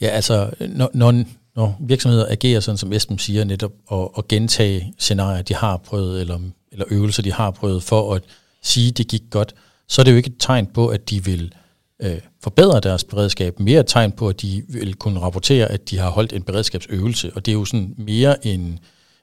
Ja, 0.00 0.06
altså, 0.06 0.50
når, 0.68 0.90
når, 0.94 1.24
når 1.56 1.76
virksomheder 1.80 2.26
agerer 2.28 2.60
sådan, 2.60 2.78
som 2.78 2.92
Esben 2.92 3.18
siger, 3.18 3.44
netop 3.44 3.72
og, 3.86 4.16
og 4.16 4.28
gentage 4.28 4.94
scenarier, 4.98 5.42
de 5.42 5.54
har 5.54 5.76
prøvet, 5.76 6.20
eller, 6.20 6.38
eller 6.72 6.84
øvelser, 6.90 7.22
de 7.22 7.32
har 7.32 7.50
prøvet, 7.50 7.82
for 7.82 8.14
at 8.14 8.22
sige, 8.62 8.88
at 8.88 8.98
det 8.98 9.08
gik 9.08 9.22
godt, 9.30 9.54
så 9.90 10.02
er 10.02 10.04
det 10.04 10.12
jo 10.12 10.16
ikke 10.16 10.30
et 10.30 10.36
tegn 10.38 10.66
på, 10.66 10.88
at 10.88 11.10
de 11.10 11.24
vil 11.24 11.54
øh, 12.02 12.20
forbedre 12.42 12.80
deres 12.80 13.04
beredskab. 13.04 13.60
Mere 13.60 13.80
et 13.80 13.86
tegn 13.86 14.12
på, 14.12 14.28
at 14.28 14.42
de 14.42 14.62
vil 14.68 14.94
kunne 14.94 15.20
rapportere, 15.20 15.66
at 15.66 15.90
de 15.90 15.98
har 15.98 16.10
holdt 16.10 16.32
en 16.32 16.42
beredskabsøvelse. 16.42 17.32
Og 17.34 17.46
det 17.46 17.52
er 17.52 17.56
jo 17.56 17.64
sådan 17.64 17.94
mere 17.98 18.46
en 18.46 18.78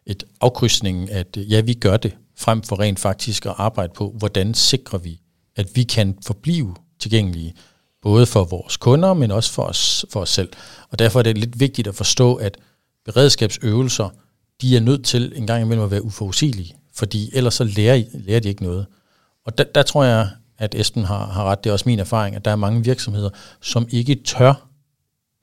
et 0.06 0.24
afkrydsning, 0.42 1.12
at 1.12 1.38
øh, 1.38 1.52
ja, 1.52 1.62
vi 1.62 1.74
gør 1.74 1.98
det, 1.98 2.18
frem 2.38 2.62
for 2.62 2.80
rent 2.80 3.00
faktisk 3.00 3.46
at 3.46 3.54
arbejde 3.58 3.94
på, 3.96 4.16
hvordan 4.18 4.54
sikrer 4.54 5.00
vi, 5.00 5.20
at 5.56 5.76
vi 5.76 5.84
kan 5.84 6.18
forblive 6.26 6.76
tilgængelige, 7.00 7.54
både 8.02 8.26
for 8.26 8.44
vores 8.44 8.78
kunder, 8.78 9.14
men 9.14 9.32
også 9.32 9.52
for 9.52 9.64
os, 9.64 10.06
for 10.10 10.20
os 10.20 10.30
selv. 10.30 10.50
Og 10.90 11.00
derfor 11.00 11.20
er 11.20 11.24
det 11.24 11.38
lidt 11.38 11.60
vigtigt 11.60 11.88
at 11.88 11.96
forstå, 11.96 12.36
at 12.36 12.58
beredskabsøvelser, 13.06 14.10
de 14.62 14.78
er 14.78 14.80
nødt 14.80 15.06
til 15.06 15.34
en 15.36 15.48
gang 15.48 15.62
imellem 15.62 15.86
at 15.86 15.92
være 15.92 16.04
uforudsigelige, 16.04 16.76
fordi 16.94 17.30
ellers 17.34 17.54
så 17.54 17.64
lærer, 17.64 18.04
lærer 18.14 18.40
de 18.40 18.50
ikke 18.50 18.64
noget. 18.64 18.86
Og 19.46 19.58
der, 19.58 19.64
der 19.64 19.84
tror 19.84 20.04
jeg, 20.04 20.30
at 20.60 20.76
Esben 20.76 21.06
har, 21.06 21.26
har 21.26 21.44
ret. 21.44 21.64
Det 21.64 21.70
er 21.70 21.74
også 21.74 21.90
min 21.90 22.00
erfaring, 22.00 22.36
at 22.36 22.46
der 22.46 22.52
er 22.52 22.56
mange 22.56 22.84
virksomheder, 22.84 23.30
som 23.62 23.88
ikke 23.90 24.16
tør 24.16 24.68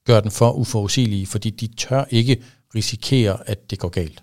gøre 0.06 0.21
den 0.21 0.30
for 0.30 0.52
uforudsigelige, 0.52 1.26
fordi 1.26 1.50
de 1.50 1.66
tør 1.66 2.04
ikke 2.11 2.42
risikere, 2.75 3.37
at 3.47 3.71
det 3.71 3.78
går 3.78 3.88
galt. 3.88 4.23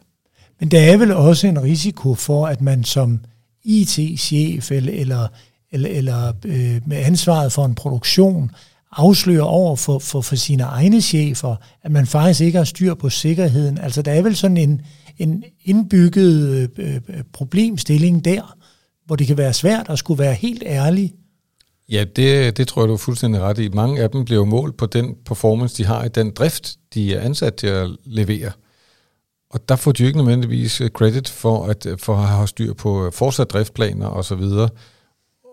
Men 0.60 0.72
der 0.72 0.80
er 0.80 0.98
vel 0.98 1.12
også 1.12 1.48
en 1.48 1.64
risiko 1.64 2.16
for, 2.16 2.48
at 2.48 2.62
man 2.62 2.84
som 2.84 3.20
IT-chef 3.64 4.72
eller, 4.72 4.94
eller, 4.94 5.28
eller, 5.72 5.90
eller 5.90 6.34
øh, 6.46 6.82
med 6.86 6.98
ansvaret 6.98 7.52
for 7.52 7.66
en 7.66 7.76
produktion 7.76 8.52
afslører 8.92 9.44
over 9.44 9.76
for, 9.76 10.00
for, 10.00 10.22
for 10.22 10.36
sine 10.36 10.64
egne 10.64 11.02
chefer, 11.02 11.56
at 11.84 11.92
man 11.92 12.08
faktisk 12.08 12.42
ikke 12.42 12.58
har 12.58 12.66
styr 12.66 12.94
på 12.94 13.10
sikkerheden. 13.10 13.78
Altså 13.78 14.02
der 14.02 14.12
er 14.12 14.22
vel 14.22 14.36
sådan 14.36 14.58
en, 14.58 14.82
en 15.18 15.44
indbygget 15.64 16.70
øh, 16.78 16.96
øh 17.08 17.24
problemstilling 17.34 18.26
der, 18.26 18.56
hvor 19.12 19.16
det 19.16 19.28
kan 19.28 19.38
være 19.38 19.54
svært 19.54 19.90
at 19.90 20.00
skulle 20.00 20.24
være 20.24 20.34
helt 20.34 20.64
ærlig. 20.66 21.14
Ja, 21.90 22.06
det, 22.16 22.58
det 22.58 22.68
tror 22.68 22.82
jeg, 22.82 22.90
du 22.90 22.94
er 22.94 22.98
fuldstændig 22.98 23.42
ret 23.42 23.60
i. 23.60 23.70
Mange 23.70 24.02
af 24.02 24.10
dem 24.10 24.26
bliver 24.26 24.46
målt 24.46 24.78
på 24.78 24.86
den 24.86 25.16
performance, 25.26 25.78
de 25.78 25.88
har 25.88 26.04
i 26.04 26.08
den 26.10 26.32
drift, 26.32 26.76
de 26.94 27.16
er 27.16 27.22
ansat 27.22 27.56
til 27.56 27.68
at 27.68 27.90
levere. 28.06 28.52
Og 29.50 29.70
der 29.70 29.76
får 29.76 29.92
de 29.92 30.04
jo 30.04 30.08
ikke 30.08 30.20
nødvendigvis 30.20 30.82
øh, 30.82 30.90
credit 30.90 31.30
for 31.30 31.66
at, 31.66 31.86
øh, 31.86 31.98
for 31.98 32.16
at 32.16 32.28
have 32.28 32.48
styr 32.48 32.74
på 32.74 33.06
øh, 33.06 33.12
fortsat 33.12 33.50
driftplaner 33.50 34.08
og 34.08 34.26
så 34.26 34.36
videre. 34.36 34.70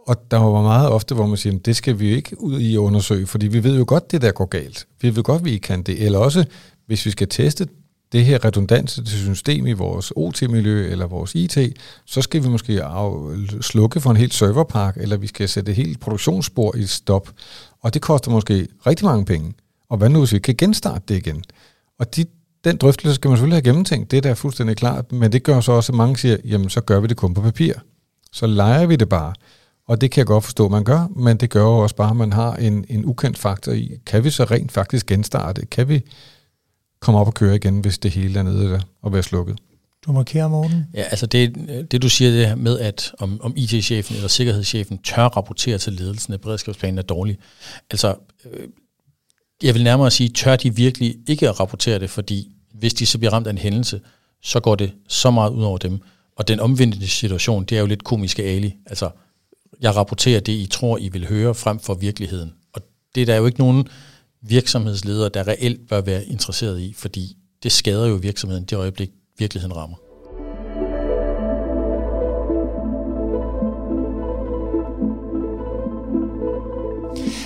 Og 0.07 0.31
der 0.31 0.37
var 0.37 0.62
meget 0.62 0.88
ofte, 0.88 1.15
hvor 1.15 1.27
man 1.27 1.37
siger, 1.37 1.59
det 1.59 1.77
skal 1.77 1.99
vi 1.99 2.15
ikke 2.15 2.41
ud 2.41 2.61
i 2.61 2.75
at 2.75 2.79
undersøge, 2.79 3.27
fordi 3.27 3.49
vi 3.49 3.65
ved 3.65 3.79
jo 3.79 3.85
godt, 3.88 4.12
det 4.12 4.23
der 4.23 4.33
går 4.33 4.47
galt. 4.47 4.87
Vi 5.00 5.17
ved 5.17 5.23
godt, 5.23 5.45
vi 5.45 5.50
ikke 5.50 5.67
kan 5.67 5.83
det. 5.83 6.05
Eller 6.05 6.19
også, 6.19 6.45
hvis 6.87 7.07
vi 7.07 7.11
skal 7.11 7.29
teste 7.29 7.67
det 8.12 8.25
her 8.25 8.45
redundans 8.45 9.00
system 9.05 9.67
i 9.67 9.73
vores 9.73 10.12
OT-miljø 10.17 10.91
eller 10.91 11.07
vores 11.07 11.35
IT, 11.35 11.59
så 12.05 12.23
skal 12.23 12.43
vi 12.43 12.49
måske 12.49 12.83
slukke 13.61 14.00
for 14.00 14.11
en 14.11 14.17
helt 14.17 14.35
serverpark, 14.35 14.97
eller 14.97 15.17
vi 15.17 15.27
skal 15.27 15.49
sætte 15.49 15.71
et 15.71 15.77
helt 15.77 16.00
produktionsspor 16.00 16.77
i 16.77 16.87
stop. 16.87 17.31
Og 17.83 17.95
det 17.95 18.03
koster 18.03 18.31
måske 18.31 18.69
rigtig 18.87 19.07
mange 19.07 19.25
penge. 19.25 19.55
Og 19.91 19.99
hvad 19.99 20.09
nu, 20.09 20.19
hvis 20.19 20.33
vi 20.33 20.38
kan 20.38 20.55
genstarte 20.59 21.05
det 21.09 21.17
igen? 21.17 21.45
Og 21.99 22.17
de, 22.17 22.25
den 22.65 22.77
drøftelse 22.77 23.15
skal 23.15 23.29
man 23.29 23.37
selvfølgelig 23.37 23.57
have 23.57 23.62
gennemtænkt, 23.62 24.11
det 24.11 24.17
er 24.17 24.21
da 24.21 24.33
fuldstændig 24.33 24.77
klart, 24.77 25.12
men 25.12 25.33
det 25.33 25.43
gør 25.43 25.61
så 25.61 25.73
også, 25.73 25.93
at 25.93 25.97
mange 25.97 26.17
siger, 26.17 26.37
jamen 26.45 26.71
så 26.71 26.81
gør 26.81 27.00
vi 27.00 27.07
det 27.07 27.17
kun 27.17 27.35
på 27.35 27.41
papir. 27.41 27.75
Så 28.33 28.47
leger 28.47 28.87
vi 28.87 28.97
det 28.97 29.09
bare. 29.09 29.33
Og 29.87 30.00
det 30.00 30.11
kan 30.11 30.19
jeg 30.19 30.27
godt 30.27 30.45
forstå, 30.45 30.65
at 30.65 30.71
man 30.71 30.85
gør, 30.85 31.09
men 31.17 31.37
det 31.37 31.50
gør 31.50 31.62
jo 31.62 31.79
også 31.79 31.97
bare, 31.97 32.11
at 32.11 32.17
man 32.17 32.33
har 32.33 32.57
en, 32.57 32.85
en 32.88 33.05
ukendt 33.05 33.38
faktor 33.38 33.73
i, 33.73 33.99
kan 34.07 34.25
vi 34.25 34.31
så 34.31 34.45
rent 34.45 34.73
faktisk 34.73 35.07
genstarte? 35.07 35.67
Kan 35.67 35.88
vi 35.88 36.03
komme 37.00 37.21
op 37.21 37.26
og 37.26 37.35
køre 37.35 37.57
igen, 37.57 37.81
hvis 37.81 37.99
det 37.99 38.11
hele 38.11 38.38
er 38.38 38.43
nede 38.43 38.71
der 38.71 38.81
og 39.02 39.12
være 39.12 39.23
slukket? 39.23 39.59
Du 40.07 40.12
markerer, 40.12 40.49
Morten. 40.49 40.87
Ja, 40.95 41.02
altså 41.02 41.26
det, 41.26 41.55
det 41.90 42.02
du 42.02 42.09
siger 42.09 42.31
det 42.31 42.59
med, 42.59 42.78
at 42.78 43.12
om, 43.19 43.40
om 43.43 43.52
IT-chefen 43.57 44.17
eller 44.17 44.28
sikkerhedschefen 44.28 44.99
tør 44.99 45.25
rapportere 45.25 45.78
til 45.78 45.93
ledelsen, 45.93 46.35
at 46.35 46.40
beredskabsplanen 46.40 46.99
er 46.99 47.02
dårlig. 47.02 47.38
Altså, 47.90 48.14
øh, 48.52 48.69
jeg 49.62 49.75
vil 49.75 49.85
nærmere 49.85 50.11
sige, 50.11 50.28
tør 50.28 50.57
de 50.57 50.75
virkelig 50.75 51.17
ikke 51.26 51.49
at 51.49 51.61
rapportere 51.61 51.99
det, 51.99 52.11
fordi 52.11 52.50
hvis 52.75 52.95
de 52.95 53.07
så 53.07 53.19
bliver 53.19 53.33
ramt 53.33 53.47
af 53.47 53.50
en 53.50 53.59
hændelse, 53.59 54.00
så 54.43 54.61
går 54.61 54.75
det 54.75 54.93
så 55.09 55.31
meget 55.31 55.50
ud 55.50 55.62
over 55.62 55.78
dem. 55.78 56.00
Og 56.37 56.49
den 56.49 56.61
omvendte 56.61 57.09
situation, 57.09 57.64
det 57.64 57.76
er 57.76 57.81
jo 57.81 57.87
lidt 57.87 58.05
komiske 58.05 58.43
ali. 58.43 58.76
Altså, 58.87 59.11
jeg 59.81 59.97
rapporterer 59.97 60.40
det, 60.40 60.52
I 60.52 60.67
tror, 60.67 60.99
I 60.99 61.09
vil 61.09 61.28
høre, 61.28 61.55
frem 61.55 61.78
for 61.81 61.95
virkeligheden. 61.95 62.52
Og 62.73 62.83
det 63.14 63.21
er 63.21 63.26
der 63.26 63.37
jo 63.37 63.47
ikke 63.47 63.59
nogen 63.59 63.88
virksomhedsledere, 64.49 65.28
der 65.28 65.49
reelt 65.49 65.88
bør 65.88 66.00
være 66.00 66.25
interesseret 66.25 66.81
i, 66.81 66.95
fordi 66.97 67.37
det 67.62 67.73
skader 67.73 68.07
jo 68.07 68.14
virksomheden 68.14 68.64
det 68.64 68.76
øjeblik, 68.76 69.11
virkeligheden 69.38 69.76
rammer. 69.76 69.97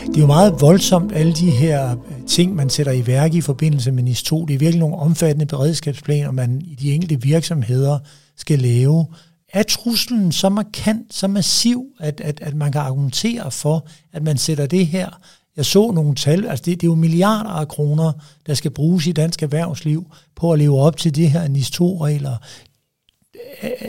Det 0.07 0.19
er 0.19 0.21
jo 0.21 0.27
meget 0.27 0.61
voldsomt, 0.61 1.13
alle 1.13 1.33
de 1.33 1.51
her 1.51 1.91
øh, 1.91 2.27
ting, 2.27 2.55
man 2.55 2.71
sætter 2.71 2.93
i 2.93 3.07
værk 3.07 3.35
i 3.35 3.41
forbindelse 3.41 3.93
med 3.93 4.03
NIS 4.03 4.23
2. 4.23 4.47
Det 4.47 4.55
er 4.55 4.59
virkelig 4.59 4.81
nogle 4.81 4.97
omfattende 4.97 5.47
beredskabsplaner, 5.47 6.31
man 6.31 6.63
i 6.65 6.75
de 6.75 6.93
enkelte 6.93 7.23
virksomheder 7.23 7.99
skal 8.37 8.59
lave. 8.59 9.07
Er 9.53 9.63
truslen 9.63 10.33
så 10.33 10.49
markant, 10.49 11.15
så 11.15 11.29
massiv, 11.29 11.85
at, 12.01 12.21
at, 12.21 12.41
at 12.43 12.55
man 12.55 12.73
kan 12.73 12.81
argumentere 12.81 13.51
for, 13.51 13.87
at 14.13 14.23
man 14.23 14.39
sætter 14.39 14.67
det 14.67 14.87
her 14.87 15.09
jeg 15.57 15.65
så 15.65 15.91
nogle 15.91 16.15
tal, 16.15 16.47
altså 16.47 16.63
det, 16.65 16.81
det 16.81 16.87
er 16.87 16.91
jo 16.91 16.95
milliarder 16.95 17.51
af 17.51 17.69
kroner, 17.69 18.13
der 18.47 18.55
skal 18.55 18.71
bruges 18.71 19.07
i 19.07 19.13
dansk 19.13 19.43
erhvervsliv 19.43 20.07
på 20.37 20.53
at 20.53 20.59
leve 20.59 20.79
op 20.79 20.97
til 20.97 21.15
de 21.15 21.27
her 21.27 21.49
NIS 21.49 21.71
2-regler. 21.71 22.37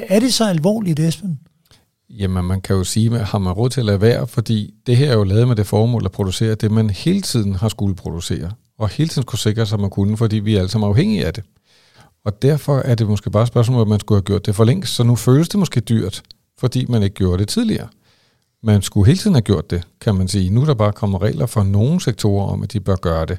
Er 0.10 0.20
det 0.20 0.34
så 0.34 0.46
alvorligt, 0.50 1.00
Esben? 1.00 1.40
Jamen, 2.10 2.46
man 2.46 2.62
kan 2.62 2.76
jo 2.76 2.84
sige, 2.84 3.20
at 3.20 3.26
har 3.26 3.40
man 3.40 3.54
råd 3.54 3.70
til 3.70 3.80
at 3.80 3.86
lade 3.86 4.02
være, 4.02 4.28
fordi 4.28 4.74
det 4.88 4.98
her 4.98 5.12
er 5.12 5.14
jo 5.14 5.24
lavet 5.24 5.48
med 5.48 5.56
det 5.56 5.68
formål 5.68 6.06
at 6.06 6.12
producere 6.12 6.56
det, 6.56 6.72
man 6.72 6.90
hele 6.90 7.22
tiden 7.22 7.56
har 7.56 7.70
skulle 7.70 7.96
producere, 7.96 8.52
og 8.80 8.90
hele 8.90 9.10
tiden 9.10 9.26
kunne 9.26 9.40
sikre 9.40 9.66
sig, 9.66 9.76
at 9.76 9.80
man 9.80 9.90
kunne, 9.90 10.18
fordi 10.18 10.40
vi 10.40 10.56
er 10.56 10.60
alle 10.60 10.70
sammen 10.70 10.90
afhængige 10.90 11.26
af 11.26 11.34
det. 11.34 11.44
Og 12.26 12.42
derfor 12.42 12.80
er 12.80 12.96
det 12.96 13.08
måske 13.08 13.32
bare 13.32 13.44
et 13.44 13.48
spørgsmål, 13.48 13.82
at 13.82 13.88
man 13.88 14.00
skulle 14.00 14.18
have 14.18 14.26
gjort 14.26 14.46
det 14.46 14.56
for 14.56 14.64
længst, 14.64 14.96
så 14.96 15.04
nu 15.04 15.16
føles 15.16 15.50
det 15.50 15.60
måske 15.60 15.80
dyrt, 15.80 16.24
fordi 16.60 16.86
man 16.90 17.04
ikke 17.04 17.16
gjorde 17.16 17.38
det 17.38 17.48
tidligere. 17.48 17.88
Man 18.64 18.82
skulle 18.82 19.06
hele 19.06 19.18
tiden 19.18 19.36
have 19.36 19.42
gjort 19.42 19.72
det, 19.72 19.84
kan 20.02 20.16
man 20.16 20.28
sige. 20.28 20.50
Nu 20.50 20.62
er 20.62 20.66
der 20.66 20.74
bare 20.74 20.92
kommet 20.92 21.22
regler 21.22 21.46
for 21.46 21.64
nogle 21.64 22.02
sektorer 22.02 22.48
om, 22.48 22.64
at 22.64 22.74
de 22.74 22.80
bør 22.80 22.96
gøre 22.96 23.26
det. 23.26 23.38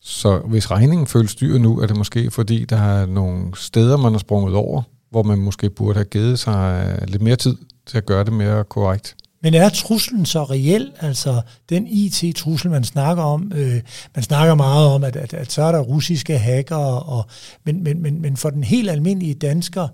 Så 0.00 0.38
hvis 0.38 0.70
regningen 0.70 1.06
føles 1.06 1.34
dyr 1.34 1.58
nu, 1.58 1.80
er 1.80 1.86
det 1.86 1.96
måske 1.96 2.30
fordi, 2.30 2.64
der 2.64 2.76
er 2.76 3.06
nogle 3.06 3.56
steder, 3.56 3.96
man 3.96 4.12
har 4.12 4.18
sprunget 4.18 4.54
over, 4.54 4.82
hvor 5.10 5.22
man 5.22 5.38
måske 5.38 5.70
burde 5.70 5.94
have 5.94 6.04
givet 6.04 6.38
sig 6.38 6.96
øh, 7.02 7.08
lidt 7.08 7.22
mere 7.22 7.36
tid 7.36 7.56
til 7.86 7.98
at 7.98 8.06
gøre 8.06 8.24
det 8.24 8.32
mere 8.32 8.64
korrekt. 8.64 9.16
Men 9.42 9.54
er 9.54 9.68
truslen 9.68 10.26
så 10.26 10.44
reel? 10.44 10.92
Altså 11.00 11.40
den 11.68 11.86
IT-trussel, 11.86 12.70
man 12.70 12.84
snakker 12.84 13.22
om, 13.22 13.52
øh, 13.54 13.80
man 14.14 14.22
snakker 14.22 14.54
meget 14.54 14.86
om, 14.86 15.04
at, 15.04 15.16
at, 15.16 15.34
at 15.34 15.52
så 15.52 15.62
er 15.62 15.72
der 15.72 15.80
russiske 15.80 16.38
hacker, 16.38 16.76
og, 16.76 17.26
men, 17.64 17.82
men, 17.84 18.02
men, 18.02 18.22
men 18.22 18.36
for 18.36 18.50
den 18.50 18.64
helt 18.64 18.90
almindelige 18.90 19.34
dansker, 19.34 19.88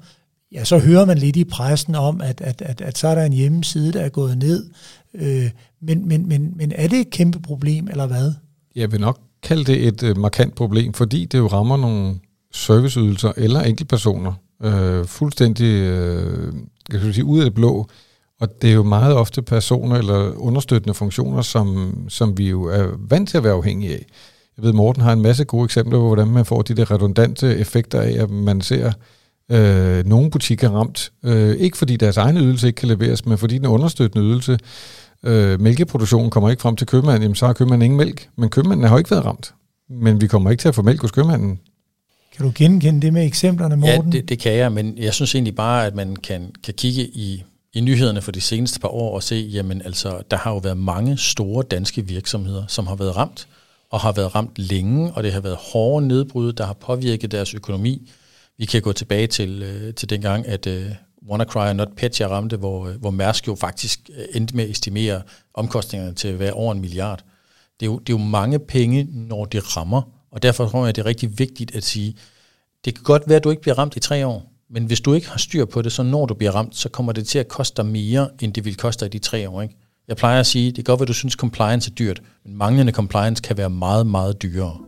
ja, 0.52 0.64
så 0.64 0.78
hører 0.78 1.04
man 1.04 1.18
lidt 1.18 1.36
i 1.36 1.44
pressen 1.44 1.94
om, 1.94 2.20
at, 2.20 2.40
at, 2.40 2.62
at, 2.62 2.80
at 2.80 2.98
så 2.98 3.08
er 3.08 3.14
der 3.14 3.24
en 3.24 3.32
hjemmeside, 3.32 3.92
der 3.92 4.00
er 4.00 4.08
gået 4.08 4.38
ned. 4.38 4.70
Øh, 5.14 5.50
men, 5.80 6.08
men, 6.08 6.28
men, 6.28 6.52
men 6.56 6.72
er 6.74 6.88
det 6.88 7.00
et 7.00 7.10
kæmpe 7.10 7.40
problem, 7.40 7.88
eller 7.88 8.06
hvad? 8.06 8.32
Jeg 8.76 8.92
vil 8.92 9.00
nok 9.00 9.20
kalde 9.42 9.64
det 9.64 9.86
et 9.86 10.02
øh, 10.02 10.18
markant 10.18 10.54
problem, 10.54 10.92
fordi 10.92 11.24
det 11.24 11.38
jo 11.38 11.46
rammer 11.46 11.76
nogle 11.76 12.18
serviceydelser 12.52 13.32
eller 13.36 13.60
enkeltpersoner 13.60 14.32
øh, 14.62 15.04
fuldstændig 15.04 15.74
øh, 15.74 16.52
jeg 16.92 17.00
skal 17.00 17.14
sige, 17.14 17.24
ud 17.24 17.38
af 17.38 17.44
det 17.44 17.54
blå. 17.54 17.88
Og 18.40 18.62
det 18.62 18.70
er 18.70 18.74
jo 18.74 18.82
meget 18.82 19.14
ofte 19.14 19.42
personer 19.42 19.96
eller 19.96 20.32
understøttende 20.36 20.94
funktioner, 20.94 21.42
som, 21.42 21.94
som 22.08 22.38
vi 22.38 22.48
jo 22.48 22.64
er 22.64 22.88
vant 22.98 23.28
til 23.28 23.36
at 23.36 23.44
være 23.44 23.52
afhængige 23.52 23.92
af. 23.92 24.06
Jeg 24.56 24.64
ved, 24.64 24.72
Morten 24.72 25.02
har 25.02 25.12
en 25.12 25.22
masse 25.22 25.44
gode 25.44 25.64
eksempler 25.64 25.98
på, 25.98 26.06
hvordan 26.06 26.28
man 26.28 26.44
får 26.44 26.62
de 26.62 26.74
der 26.74 26.90
redundante 26.90 27.56
effekter 27.56 28.00
af, 28.00 28.10
at 28.10 28.30
man 28.30 28.60
ser 28.60 28.92
øh, 29.50 30.06
nogle 30.06 30.30
butikker 30.30 30.70
ramt. 30.70 31.12
Øh, 31.24 31.56
ikke 31.56 31.76
fordi 31.76 31.96
deres 31.96 32.16
egen 32.16 32.36
ydelse 32.36 32.66
ikke 32.66 32.76
kan 32.76 32.88
leveres, 32.88 33.26
men 33.26 33.38
fordi 33.38 33.58
den 33.58 33.66
understøttende 33.66 34.26
ydelse, 34.26 34.58
øh, 35.22 35.60
mælkeproduktionen 35.60 36.30
kommer 36.30 36.50
ikke 36.50 36.62
frem 36.62 36.76
til 36.76 36.86
købmanden, 36.86 37.22
jamen 37.22 37.34
så 37.34 37.46
har 37.46 37.52
købmanden 37.52 37.82
ingen 37.82 37.98
mælk. 37.98 38.28
Men 38.36 38.50
købmanden 38.50 38.86
har 38.86 38.94
jo 38.94 38.98
ikke 38.98 39.10
været 39.10 39.24
ramt. 39.24 39.54
Men 39.90 40.20
vi 40.20 40.26
kommer 40.26 40.50
ikke 40.50 40.60
til 40.60 40.68
at 40.68 40.74
få 40.74 40.82
mælk 40.82 41.00
hos 41.00 41.10
købmanden. 41.10 41.58
Kan 42.36 42.46
du 42.46 42.52
genkende 42.54 43.00
det 43.00 43.12
med 43.12 43.26
eksemplerne, 43.26 43.76
Morten? 43.76 44.12
Ja, 44.12 44.18
det, 44.18 44.28
det 44.28 44.38
kan 44.38 44.52
jeg, 44.52 44.72
men 44.72 44.98
jeg 44.98 45.14
synes 45.14 45.34
egentlig 45.34 45.54
bare, 45.54 45.86
at 45.86 45.94
man 45.94 46.16
kan, 46.16 46.50
kan 46.64 46.74
kigge 46.74 47.02
i, 47.02 47.44
i 47.74 47.80
nyhederne 47.80 48.22
for 48.22 48.32
de 48.32 48.40
seneste 48.40 48.80
par 48.80 48.88
år 48.88 49.14
og 49.14 49.22
se, 49.22 49.34
jamen 49.52 49.82
altså, 49.84 50.22
der 50.30 50.36
har 50.36 50.50
jo 50.50 50.58
været 50.58 50.76
mange 50.76 51.16
store 51.16 51.64
danske 51.70 52.06
virksomheder, 52.06 52.64
som 52.68 52.86
har 52.86 52.94
været 52.94 53.16
ramt, 53.16 53.48
og 53.90 54.00
har 54.00 54.12
været 54.12 54.34
ramt 54.34 54.58
længe, 54.58 55.12
og 55.12 55.22
det 55.22 55.32
har 55.32 55.40
været 55.40 55.56
hårde 55.72 56.06
nedbrud, 56.06 56.52
der 56.52 56.66
har 56.66 56.72
påvirket 56.72 57.32
deres 57.32 57.54
økonomi. 57.54 58.10
Vi 58.58 58.64
kan 58.64 58.82
gå 58.82 58.92
tilbage 58.92 59.26
til, 59.26 59.62
øh, 59.62 59.94
til 59.94 60.10
dengang, 60.10 60.46
at 60.46 60.66
øh, 60.66 60.90
WannaCry 61.28 61.68
og 61.68 61.76
NotPetya 61.76 62.26
ramte, 62.26 62.56
hvor, 62.56 62.88
øh, 62.88 62.94
hvor 62.94 63.10
Mærsk 63.10 63.48
jo 63.48 63.54
faktisk 63.54 64.10
øh, 64.18 64.24
endte 64.34 64.56
med 64.56 64.64
at 64.64 64.70
estimere 64.70 65.22
omkostningerne 65.54 66.14
til 66.14 66.28
at 66.28 66.38
være 66.38 66.52
over 66.52 66.72
en 66.72 66.80
milliard. 66.80 67.24
Det 67.80 67.86
er, 67.86 67.90
jo, 67.90 67.98
det 67.98 68.12
er 68.12 68.18
jo 68.18 68.24
mange 68.24 68.58
penge, 68.58 69.08
når 69.10 69.44
det 69.44 69.76
rammer, 69.76 70.02
og 70.30 70.42
derfor 70.42 70.68
tror 70.68 70.80
jeg, 70.80 70.88
at 70.88 70.96
det 70.96 71.02
er 71.02 71.06
rigtig 71.06 71.38
vigtigt 71.38 71.74
at 71.74 71.84
sige, 71.84 72.16
det 72.84 72.94
kan 72.94 73.04
godt 73.04 73.22
være, 73.26 73.36
at 73.36 73.44
du 73.44 73.50
ikke 73.50 73.62
bliver 73.62 73.78
ramt 73.78 73.96
i 73.96 74.00
tre 74.00 74.26
år, 74.26 74.52
men 74.70 74.84
hvis 74.84 75.00
du 75.00 75.14
ikke 75.14 75.28
har 75.28 75.38
styr 75.38 75.64
på 75.64 75.82
det, 75.82 75.92
så 75.92 76.02
når 76.02 76.26
du 76.26 76.34
bliver 76.34 76.52
ramt, 76.52 76.76
så 76.76 76.88
kommer 76.88 77.12
det 77.12 77.26
til 77.26 77.38
at 77.38 77.48
koste 77.48 77.82
dig 77.82 77.90
mere, 77.90 78.30
end 78.40 78.54
det 78.54 78.64
vil 78.64 78.76
koste 78.76 79.04
dig 79.04 79.14
i 79.14 79.18
de 79.18 79.24
tre 79.24 79.48
år. 79.48 79.62
Ikke? 79.62 79.74
Jeg 80.08 80.16
plejer 80.16 80.40
at 80.40 80.46
sige, 80.46 80.66
det 80.66 80.74
kan 80.74 80.84
godt 80.84 81.00
være, 81.00 81.04
at 81.04 81.08
du 81.08 81.14
synes, 81.14 81.34
compliance 81.34 81.90
er 81.90 81.94
dyrt, 81.94 82.22
men 82.44 82.56
manglende 82.56 82.92
compliance 82.92 83.42
kan 83.42 83.56
være 83.56 83.70
meget, 83.70 84.06
meget 84.06 84.42
dyrere. 84.42 84.88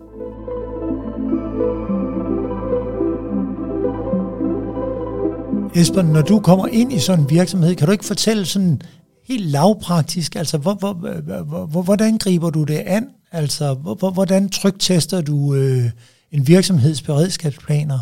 Esben, 5.75 6.07
når 6.07 6.23
du 6.23 6.41
kommer 6.41 6.67
ind 6.67 6.93
i 6.93 6.99
sådan 6.99 7.25
en 7.25 7.31
virksomhed, 7.31 7.75
kan 7.75 7.87
du 7.87 7.93
ikke 7.93 8.05
fortælle 8.05 8.47
sådan 8.47 8.83
helt 9.29 9.47
lavpraktisk, 9.47 10.37
altså 10.37 10.59
hvor, 10.59 10.75
hvor, 10.75 10.93
hvor, 11.67 11.83
hvordan 11.83 12.19
griber 12.19 12.51
du 12.51 12.65
det 12.65 12.79
an? 12.79 13.09
Altså 13.33 13.75
hvor, 13.75 14.11
hvordan 14.11 14.49
trygtester 14.49 15.21
du 15.21 15.55
øh, 15.55 15.85
en 16.33 16.49
virksomheds 16.49 17.03
beredskabsplaner? 17.03 17.99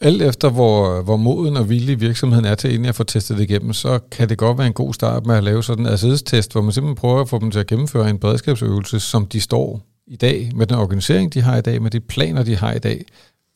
Alt 0.00 0.22
efter 0.22 0.50
hvor, 0.50 1.02
hvor 1.02 1.16
moden 1.16 1.56
og 1.56 1.68
villig 1.68 2.00
virksomheden 2.00 2.44
er 2.44 2.54
til, 2.54 2.70
inden 2.70 2.84
jeg 2.84 2.94
får 2.94 3.04
testet 3.04 3.38
det 3.38 3.50
igennem, 3.50 3.72
så 3.72 3.98
kan 4.10 4.28
det 4.28 4.38
godt 4.38 4.58
være 4.58 4.66
en 4.66 4.72
god 4.72 4.94
start 4.94 5.26
med 5.26 5.34
at 5.34 5.44
lave 5.44 5.64
sådan 5.64 5.86
en 5.86 5.92
assids 5.92 6.46
hvor 6.46 6.62
man 6.62 6.72
simpelthen 6.72 6.96
prøver 6.96 7.20
at 7.20 7.28
få 7.28 7.38
dem 7.38 7.50
til 7.50 7.58
at 7.58 7.66
gennemføre 7.66 8.10
en 8.10 8.18
beredskabsøvelse, 8.18 9.00
som 9.00 9.26
de 9.26 9.40
står 9.40 9.80
i 10.06 10.16
dag, 10.16 10.50
med 10.54 10.66
den 10.66 10.76
organisering, 10.76 11.34
de 11.34 11.42
har 11.42 11.56
i 11.56 11.60
dag, 11.60 11.82
med 11.82 11.90
de 11.90 12.00
planer, 12.00 12.42
de 12.42 12.56
har 12.56 12.72
i 12.72 12.78
dag, 12.78 13.04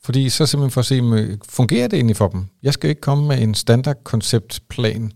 fordi 0.05 0.29
så 0.29 0.45
simpelthen 0.45 0.71
for 0.71 0.81
at 0.81 0.85
se, 0.85 0.95
øh, 0.95 1.37
fungerer 1.49 1.87
det 1.87 1.97
egentlig 1.97 2.15
for 2.15 2.27
dem? 2.27 2.45
Jeg 2.63 2.73
skal 2.73 2.89
ikke 2.89 3.01
komme 3.01 3.27
med 3.27 3.41
en 3.41 3.55
standardkonceptplan 3.55 5.11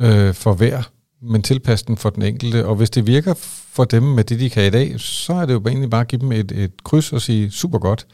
øh, 0.00 0.34
for 0.34 0.54
hver, 0.54 0.82
men 1.22 1.42
tilpasse 1.42 1.86
den 1.86 1.96
for 1.96 2.10
den 2.10 2.22
enkelte. 2.22 2.66
Og 2.66 2.74
hvis 2.74 2.90
det 2.90 3.06
virker 3.06 3.34
for 3.72 3.84
dem 3.84 4.02
med 4.02 4.24
det, 4.24 4.40
de 4.40 4.50
kan 4.50 4.66
i 4.66 4.70
dag, 4.70 5.00
så 5.00 5.32
er 5.32 5.46
det 5.46 5.54
jo 5.54 5.62
egentlig 5.66 5.90
bare 5.90 6.00
at 6.00 6.08
give 6.08 6.20
dem 6.20 6.32
et, 6.32 6.52
et 6.52 6.84
kryds 6.84 7.12
og 7.12 7.20
sige, 7.20 7.50
super 7.50 7.78
godt, 7.78 8.06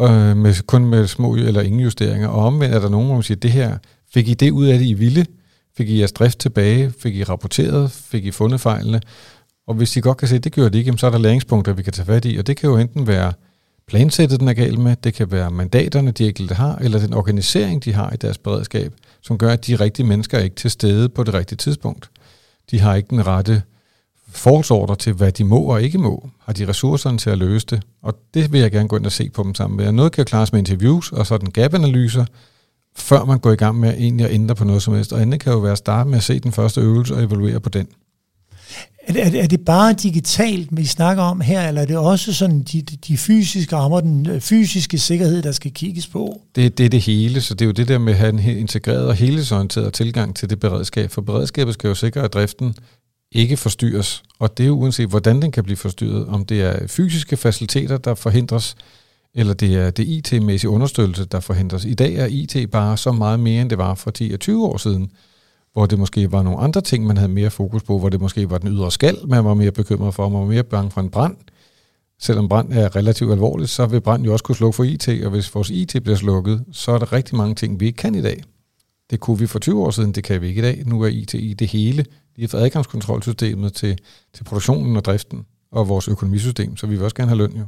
øh, 0.00 0.36
med, 0.36 0.66
kun 0.66 0.84
med 0.84 1.06
små 1.06 1.34
eller 1.34 1.60
ingen 1.60 1.80
justeringer. 1.80 2.28
Og 2.28 2.44
omvendt 2.44 2.74
er 2.74 2.80
der 2.80 2.88
nogen, 2.88 3.06
hvor 3.06 3.14
man 3.14 3.22
siger, 3.22 3.38
det 3.38 3.50
her, 3.50 3.78
fik 4.14 4.28
I 4.28 4.34
det 4.34 4.50
ud 4.50 4.66
af 4.66 4.78
det, 4.78 4.86
I 4.86 4.94
ville? 4.94 5.26
Fik 5.76 5.88
I 5.88 5.98
jeres 5.98 6.12
drift 6.12 6.38
tilbage? 6.38 6.92
Fik 6.98 7.16
I 7.16 7.24
rapporteret? 7.24 7.90
Fik 7.90 8.24
I 8.24 8.30
fundet 8.30 8.60
fejlene? 8.60 9.00
Og 9.66 9.74
hvis 9.74 9.96
I 9.96 10.00
godt 10.00 10.18
kan 10.18 10.28
se, 10.28 10.36
at 10.36 10.44
det 10.44 10.52
gør 10.52 10.68
det 10.68 10.78
ikke, 10.78 10.98
så 10.98 11.06
er 11.06 11.10
der 11.10 11.18
læringspunkter, 11.18 11.72
vi 11.72 11.82
kan 11.82 11.92
tage 11.92 12.06
fat 12.06 12.24
i. 12.24 12.36
Og 12.36 12.46
det 12.46 12.56
kan 12.56 12.70
jo 12.70 12.76
enten 12.76 13.06
være 13.06 13.32
plansættet, 13.88 14.40
den 14.40 14.48
er 14.48 14.52
galt 14.52 14.78
med. 14.78 14.96
Det 15.04 15.14
kan 15.14 15.32
være 15.32 15.50
mandaterne, 15.50 16.10
de 16.10 16.28
enkelte 16.28 16.54
har, 16.54 16.76
eller 16.76 16.98
den 16.98 17.14
organisering, 17.14 17.84
de 17.84 17.92
har 17.92 18.10
i 18.12 18.16
deres 18.16 18.38
beredskab, 18.38 18.92
som 19.22 19.38
gør, 19.38 19.52
at 19.52 19.66
de 19.66 19.76
rigtige 19.76 20.06
mennesker 20.06 20.38
er 20.38 20.42
ikke 20.42 20.56
til 20.56 20.70
stede 20.70 21.08
på 21.08 21.24
det 21.24 21.34
rigtige 21.34 21.56
tidspunkt. 21.56 22.10
De 22.70 22.80
har 22.80 22.94
ikke 22.94 23.10
den 23.10 23.26
rette 23.26 23.62
forsorder 24.28 24.94
til, 24.94 25.12
hvad 25.12 25.32
de 25.32 25.44
må 25.44 25.60
og 25.60 25.82
ikke 25.82 25.98
må. 25.98 26.28
Har 26.44 26.52
de 26.52 26.68
ressourcerne 26.68 27.18
til 27.18 27.30
at 27.30 27.38
løse 27.38 27.66
det? 27.66 27.82
Og 28.02 28.14
det 28.34 28.52
vil 28.52 28.60
jeg 28.60 28.70
gerne 28.70 28.88
gå 28.88 28.96
ind 28.96 29.06
og 29.06 29.12
se 29.12 29.30
på 29.30 29.42
dem 29.42 29.54
sammen 29.54 29.76
med. 29.76 29.92
Noget 29.92 30.12
kan 30.12 30.24
klares 30.24 30.52
med 30.52 30.58
interviews 30.58 31.12
og 31.12 31.26
sådan 31.26 31.50
gap-analyser, 31.50 32.24
før 32.96 33.24
man 33.24 33.38
går 33.38 33.52
i 33.52 33.56
gang 33.56 33.80
med 33.80 33.94
egentlig 33.94 34.26
at 34.26 34.32
ændre 34.32 34.54
på 34.54 34.64
noget 34.64 34.82
som 34.82 34.94
helst. 34.94 35.12
Og 35.12 35.20
andet 35.20 35.40
kan 35.40 35.52
jo 35.52 35.58
være 35.58 35.72
at 35.72 35.78
starte 35.78 36.10
med 36.10 36.18
at 36.18 36.24
se 36.24 36.40
den 36.40 36.52
første 36.52 36.80
øvelse 36.80 37.14
og 37.14 37.22
evaluere 37.22 37.60
på 37.60 37.68
den. 37.68 37.88
Er 39.08 39.12
det, 39.12 39.42
er 39.42 39.46
det 39.46 39.60
bare 39.64 39.92
digitalt, 39.92 40.68
vi 40.72 40.84
snakker 40.84 41.22
om 41.22 41.40
her, 41.40 41.68
eller 41.68 41.82
er 41.82 41.86
det 41.86 41.96
også 41.96 42.32
sådan 42.32 42.62
de, 42.62 42.82
de 42.82 43.16
fysiske 43.16 43.76
rammer, 43.76 44.00
den 44.00 44.26
øh, 44.26 44.40
fysiske 44.40 44.98
sikkerhed, 44.98 45.42
der 45.42 45.52
skal 45.52 45.72
kigges 45.72 46.06
på? 46.06 46.40
Det, 46.54 46.78
det 46.78 46.86
er 46.86 46.90
det 46.90 47.00
hele, 47.00 47.40
så 47.40 47.54
det 47.54 47.64
er 47.64 47.66
jo 47.66 47.72
det 47.72 47.88
der 47.88 47.98
med 47.98 48.12
at 48.12 48.18
have 48.18 48.28
en 48.28 48.38
integreret 48.38 49.06
og 49.06 49.14
helhedsorienteret 49.14 49.92
tilgang 49.92 50.36
til 50.36 50.50
det 50.50 50.60
beredskab. 50.60 51.10
For 51.10 51.20
beredskabet 51.20 51.74
skal 51.74 51.88
jo 51.88 51.94
sikre, 51.94 52.20
at 52.20 52.32
driften 52.32 52.74
ikke 53.32 53.56
forstyrres. 53.56 54.22
Og 54.38 54.58
det 54.58 54.64
er 54.64 54.68
jo 54.68 54.78
uanset, 54.78 55.08
hvordan 55.08 55.42
den 55.42 55.52
kan 55.52 55.64
blive 55.64 55.76
forstyrret. 55.76 56.26
Om 56.26 56.44
det 56.44 56.62
er 56.62 56.86
fysiske 56.86 57.36
faciliteter, 57.36 57.96
der 57.96 58.14
forhindres, 58.14 58.76
eller 59.34 59.54
det 59.54 59.74
er 59.74 59.90
det 59.90 60.08
IT-mæssige 60.08 60.70
understøttelse, 60.70 61.24
der 61.24 61.40
forhindres. 61.40 61.84
I 61.84 61.94
dag 61.94 62.14
er 62.14 62.26
IT 62.26 62.70
bare 62.70 62.96
så 62.96 63.12
meget 63.12 63.40
mere, 63.40 63.62
end 63.62 63.70
det 63.70 63.78
var 63.78 63.94
for 63.94 64.10
10 64.10 64.30
og 64.32 64.40
20 64.40 64.66
år 64.66 64.76
siden 64.76 65.10
hvor 65.78 65.86
det 65.86 65.98
måske 65.98 66.32
var 66.32 66.42
nogle 66.42 66.58
andre 66.58 66.80
ting, 66.80 67.06
man 67.06 67.16
havde 67.16 67.32
mere 67.32 67.50
fokus 67.50 67.82
på, 67.82 67.98
hvor 67.98 68.08
det 68.08 68.20
måske 68.20 68.50
var 68.50 68.58
den 68.58 68.68
ydre 68.68 68.92
skal, 68.92 69.16
man 69.28 69.44
var 69.44 69.54
mere 69.54 69.70
bekymret 69.70 70.14
for, 70.14 70.28
man 70.28 70.40
var 70.40 70.46
mere 70.46 70.62
bange 70.62 70.90
for 70.90 71.00
en 71.00 71.10
brand. 71.10 71.36
Selvom 72.20 72.48
brand 72.48 72.72
er 72.72 72.96
relativt 72.96 73.32
alvorligt, 73.32 73.70
så 73.70 73.86
vil 73.86 74.00
brand 74.00 74.24
jo 74.24 74.32
også 74.32 74.44
kunne 74.44 74.56
slukke 74.56 74.76
for 74.76 74.84
IT, 74.84 75.08
og 75.08 75.30
hvis 75.30 75.54
vores 75.54 75.70
IT 75.70 76.02
bliver 76.02 76.16
slukket, 76.16 76.64
så 76.72 76.92
er 76.92 76.98
der 76.98 77.12
rigtig 77.12 77.36
mange 77.36 77.54
ting, 77.54 77.80
vi 77.80 77.86
ikke 77.86 77.96
kan 77.96 78.14
i 78.14 78.22
dag. 78.22 78.42
Det 79.10 79.20
kunne 79.20 79.38
vi 79.38 79.46
for 79.46 79.58
20 79.58 79.82
år 79.82 79.90
siden, 79.90 80.12
det 80.12 80.24
kan 80.24 80.42
vi 80.42 80.48
ikke 80.48 80.58
i 80.58 80.62
dag. 80.62 80.82
Nu 80.86 81.02
er 81.02 81.06
IT 81.06 81.34
i 81.34 81.54
det 81.54 81.68
hele. 81.68 82.04
lige 82.36 82.46
har 82.46 82.48
fået 82.48 82.62
adgangskontrolsystemet 82.62 83.72
til, 83.74 83.98
til 84.34 84.44
produktionen 84.44 84.96
og 84.96 85.04
driften 85.04 85.44
og 85.72 85.88
vores 85.88 86.08
økonomisystem, 86.08 86.76
så 86.76 86.86
vi 86.86 86.94
vil 86.96 87.04
også 87.04 87.16
gerne 87.16 87.28
have 87.28 87.38
løn 87.38 87.52
jo. 87.56 87.64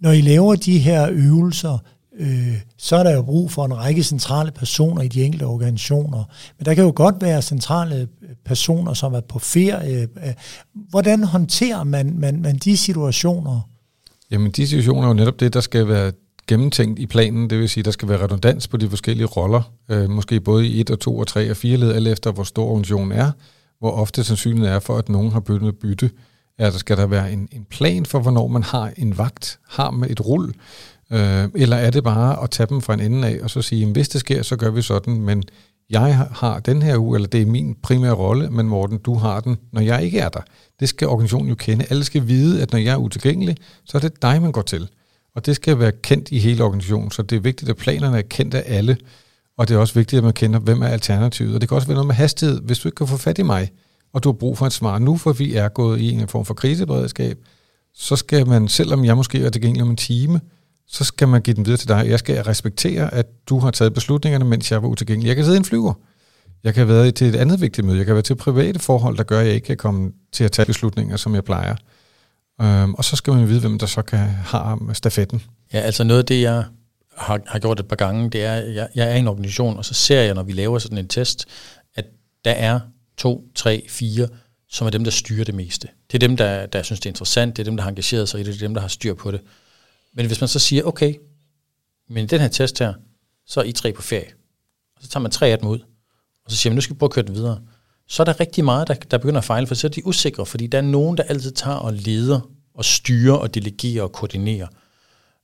Når 0.00 0.12
I 0.12 0.20
laver 0.20 0.54
de 0.54 0.78
her 0.78 1.08
øvelser, 1.12 1.78
øh, 2.18 2.60
så 2.76 2.96
er 2.96 3.02
der 3.02 3.14
jo 3.14 3.22
brug 3.22 3.50
for 3.50 3.64
en 3.64 3.76
række 3.76 4.02
centrale 4.02 4.50
personer 4.50 5.02
i 5.02 5.08
de 5.08 5.24
enkelte 5.24 5.44
organisationer. 5.44 6.24
Men 6.58 6.64
der 6.64 6.74
kan 6.74 6.84
jo 6.84 6.92
godt 6.96 7.14
være 7.20 7.42
centrale 7.42 7.96
øh, 7.96 8.28
personer, 8.44 8.94
som 8.94 9.14
er 9.14 9.20
på 9.20 9.38
ferie. 9.38 10.08
Øh, 10.26 10.34
hvordan 10.74 11.24
håndterer 11.24 11.84
man, 11.84 12.18
man, 12.18 12.42
man 12.42 12.56
de 12.56 12.76
situationer? 12.76 13.60
Jamen 14.30 14.50
de 14.50 14.66
situationer 14.66 15.02
er 15.02 15.08
jo 15.08 15.14
netop 15.14 15.40
det, 15.40 15.54
der 15.54 15.60
skal 15.60 15.88
være 15.88 16.12
gennemtænkt 16.46 16.98
i 16.98 17.06
planen, 17.06 17.50
det 17.50 17.58
vil 17.58 17.68
sige, 17.68 17.84
der 17.84 17.90
skal 17.90 18.08
være 18.08 18.22
redundans 18.22 18.68
på 18.68 18.76
de 18.76 18.88
forskellige 18.88 19.26
roller, 19.26 19.62
øh, 19.88 20.10
måske 20.10 20.40
både 20.40 20.66
i 20.66 20.80
1 20.80 20.90
og 20.90 21.00
2 21.00 21.18
og 21.18 21.26
3 21.26 21.50
og 21.50 21.56
4 21.56 21.76
led, 21.76 21.92
alt 21.92 22.08
efter 22.08 22.32
hvor 22.32 22.44
stor 22.44 22.64
organisationen 22.64 23.12
er, 23.12 23.30
hvor 23.78 23.90
ofte 23.90 24.24
sandsynligheden 24.24 24.76
er 24.76 24.80
for, 24.80 24.98
at 24.98 25.08
nogen 25.08 25.32
har 25.32 25.40
byttet 25.40 25.78
bytte. 25.78 26.10
Altså 26.58 26.78
skal 26.78 26.96
der 26.96 27.06
være 27.06 27.32
en, 27.32 27.48
en 27.52 27.64
plan 27.64 28.06
for, 28.06 28.18
hvornår 28.18 28.48
man 28.48 28.62
har 28.62 28.92
en 28.96 29.18
vagt, 29.18 29.58
har 29.68 29.90
med 29.90 30.10
et 30.10 30.26
rull, 30.26 30.54
Øh, 31.14 31.48
eller 31.54 31.76
er 31.76 31.90
det 31.90 32.04
bare 32.04 32.42
at 32.42 32.50
tage 32.50 32.66
dem 32.66 32.80
fra 32.80 32.94
en 32.94 33.00
ende 33.00 33.28
af, 33.28 33.38
og 33.42 33.50
så 33.50 33.62
sige, 33.62 33.86
hvis 33.86 34.08
det 34.08 34.20
sker, 34.20 34.42
så 34.42 34.56
gør 34.56 34.70
vi 34.70 34.82
sådan, 34.82 35.20
men 35.20 35.42
jeg 35.90 36.16
har 36.16 36.60
den 36.60 36.82
her 36.82 36.98
uge, 36.98 37.16
eller 37.16 37.28
det 37.28 37.42
er 37.42 37.46
min 37.46 37.76
primære 37.82 38.12
rolle, 38.12 38.50
men 38.50 38.68
Morten, 38.68 38.98
du 38.98 39.14
har 39.14 39.40
den, 39.40 39.56
når 39.72 39.80
jeg 39.80 40.04
ikke 40.04 40.18
er 40.18 40.28
der. 40.28 40.40
Det 40.80 40.88
skal 40.88 41.08
organisationen 41.08 41.48
jo 41.48 41.54
kende. 41.54 41.86
Alle 41.90 42.04
skal 42.04 42.28
vide, 42.28 42.62
at 42.62 42.72
når 42.72 42.78
jeg 42.78 42.92
er 42.92 42.96
utilgængelig, 42.96 43.56
så 43.84 43.98
er 43.98 44.00
det 44.00 44.22
dig, 44.22 44.42
man 44.42 44.52
går 44.52 44.62
til. 44.62 44.88
Og 45.34 45.46
det 45.46 45.56
skal 45.56 45.78
være 45.78 45.92
kendt 45.92 46.28
i 46.30 46.38
hele 46.38 46.64
organisationen, 46.64 47.10
så 47.10 47.22
det 47.22 47.36
er 47.36 47.40
vigtigt, 47.40 47.70
at 47.70 47.76
planerne 47.76 48.18
er 48.18 48.22
kendt 48.22 48.54
af 48.54 48.64
alle, 48.66 48.96
og 49.58 49.68
det 49.68 49.74
er 49.74 49.78
også 49.78 49.94
vigtigt, 49.94 50.18
at 50.18 50.24
man 50.24 50.32
kender, 50.32 50.58
hvem 50.58 50.82
er 50.82 50.86
alternativet. 50.86 51.54
Og 51.54 51.60
det 51.60 51.68
kan 51.68 51.76
også 51.76 51.88
være 51.88 51.94
noget 51.94 52.06
med 52.06 52.14
hastighed. 52.14 52.60
Hvis 52.60 52.78
du 52.78 52.88
ikke 52.88 52.96
kan 52.96 53.06
få 53.06 53.16
fat 53.16 53.38
i 53.38 53.42
mig, 53.42 53.70
og 54.12 54.24
du 54.24 54.28
har 54.28 54.32
brug 54.32 54.58
for 54.58 54.66
et 54.66 54.72
svar 54.72 54.98
nu, 54.98 55.16
for 55.16 55.32
vi 55.32 55.54
er 55.54 55.68
gået 55.68 56.00
i 56.00 56.10
en 56.10 56.28
form 56.28 56.44
for 56.44 56.54
kriseberedskab, 56.54 57.38
så 57.94 58.16
skal 58.16 58.46
man, 58.46 58.68
selvom 58.68 59.04
jeg 59.04 59.16
måske 59.16 59.44
er 59.44 59.50
tilgængelig 59.50 59.82
om 59.82 59.90
en 59.90 59.96
time, 59.96 60.40
så 60.88 61.04
skal 61.04 61.28
man 61.28 61.42
give 61.42 61.56
den 61.56 61.64
videre 61.66 61.78
til 61.78 61.88
dig. 61.88 62.06
Jeg 62.08 62.18
skal 62.18 62.42
respektere, 62.42 63.14
at 63.14 63.26
du 63.48 63.58
har 63.58 63.70
taget 63.70 63.94
beslutningerne, 63.94 64.44
mens 64.44 64.70
jeg 64.70 64.82
var 64.82 64.88
utilgængelig. 64.88 65.28
Jeg 65.28 65.36
kan 65.36 65.44
sidde 65.44 65.56
i 65.56 65.58
en 65.58 65.64
flyver. 65.64 65.94
Jeg 66.64 66.74
kan 66.74 66.88
være 66.88 67.10
til 67.10 67.26
et 67.26 67.36
andet 67.36 67.60
vigtigt 67.60 67.86
møde. 67.86 67.98
Jeg 67.98 68.06
kan 68.06 68.14
være 68.14 68.22
til 68.22 68.34
private 68.34 68.78
forhold, 68.78 69.16
der 69.16 69.22
gør, 69.22 69.40
at 69.40 69.46
jeg 69.46 69.54
ikke 69.54 69.66
kan 69.66 69.76
komme 69.76 70.12
til 70.32 70.44
at 70.44 70.52
tage 70.52 70.66
beslutninger, 70.66 71.16
som 71.16 71.34
jeg 71.34 71.44
plejer. 71.44 71.76
Øhm, 72.60 72.94
og 72.94 73.04
så 73.04 73.16
skal 73.16 73.32
man 73.32 73.48
vide, 73.48 73.60
hvem 73.60 73.78
der 73.78 73.86
så 73.86 74.02
kan 74.02 74.18
have 74.18 74.94
stafetten. 74.94 75.42
Ja, 75.72 75.78
altså 75.78 76.04
noget 76.04 76.20
af 76.20 76.26
det, 76.26 76.42
jeg 76.42 76.64
har, 77.16 77.40
har 77.46 77.58
gjort 77.58 77.80
et 77.80 77.88
par 77.88 77.96
gange, 77.96 78.30
det 78.30 78.44
er, 78.44 78.54
at 78.54 78.74
jeg, 78.74 78.88
jeg 78.94 79.10
er 79.10 79.14
i 79.14 79.18
en 79.18 79.28
organisation, 79.28 79.76
og 79.76 79.84
så 79.84 79.94
ser 79.94 80.20
jeg, 80.20 80.34
når 80.34 80.42
vi 80.42 80.52
laver 80.52 80.78
sådan 80.78 80.98
en 80.98 81.08
test, 81.08 81.46
at 81.94 82.04
der 82.44 82.50
er 82.50 82.80
to, 83.16 83.44
tre, 83.54 83.86
fire, 83.88 84.28
som 84.68 84.86
er 84.86 84.90
dem, 84.90 85.04
der 85.04 85.10
styrer 85.10 85.44
det 85.44 85.54
meste. 85.54 85.88
Det 86.12 86.22
er 86.22 86.28
dem, 86.28 86.36
der, 86.36 86.66
der 86.66 86.82
synes, 86.82 87.00
det 87.00 87.06
er 87.06 87.10
interessant, 87.10 87.56
det 87.56 87.62
er 87.62 87.64
dem, 87.64 87.76
der 87.76 87.82
har 87.82 87.90
engageret 87.90 88.28
sig 88.28 88.40
i 88.40 88.42
det, 88.42 88.54
det 88.54 88.62
er 88.62 88.66
dem, 88.66 88.74
der 88.74 88.80
har 88.80 88.88
styr 88.88 89.14
på 89.14 89.30
det. 89.30 89.40
Men 90.14 90.26
hvis 90.26 90.40
man 90.40 90.48
så 90.48 90.58
siger, 90.58 90.82
okay, 90.82 91.14
men 92.08 92.26
den 92.26 92.40
her 92.40 92.48
test 92.48 92.78
her, 92.78 92.94
så 93.46 93.60
er 93.60 93.64
I 93.64 93.72
tre 93.72 93.92
på 93.92 94.02
ferie. 94.02 94.32
Og 94.96 95.02
så 95.02 95.08
tager 95.08 95.22
man 95.22 95.30
tre 95.30 95.48
af 95.48 95.58
dem 95.58 95.68
ud, 95.68 95.78
og 96.44 96.50
så 96.50 96.56
siger 96.56 96.70
man, 96.70 96.74
nu 96.74 96.80
skal 96.80 96.94
vi 96.94 96.98
prøve 96.98 97.08
at 97.08 97.12
køre 97.12 97.24
den 97.24 97.34
videre. 97.34 97.60
Så 98.08 98.22
er 98.22 98.24
der 98.24 98.40
rigtig 98.40 98.64
meget, 98.64 98.88
der, 98.88 98.94
der 98.94 99.18
begynder 99.18 99.38
at 99.38 99.44
fejle, 99.44 99.66
for 99.66 99.74
så 99.74 99.86
er 99.86 99.90
de 99.90 100.06
usikre, 100.06 100.46
fordi 100.46 100.66
der 100.66 100.78
er 100.78 100.82
nogen, 100.82 101.16
der 101.16 101.22
altid 101.22 101.52
tager 101.52 101.76
og 101.76 101.92
leder 101.92 102.50
og 102.74 102.84
styrer 102.84 103.34
og 103.34 103.54
delegerer 103.54 104.02
og 104.02 104.12
koordinerer. 104.12 104.66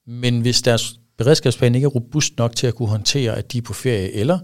Men 0.06 0.40
hvis 0.40 0.62
deres 0.62 1.00
beredskabsplan 1.18 1.74
ikke 1.74 1.84
er 1.84 1.88
robust 1.88 2.38
nok 2.38 2.56
til 2.56 2.66
at 2.66 2.74
kunne 2.74 2.88
håndtere, 2.88 3.36
at 3.36 3.52
de 3.52 3.58
er 3.58 3.62
på 3.62 3.72
ferie 3.72 4.12
eller 4.12 4.38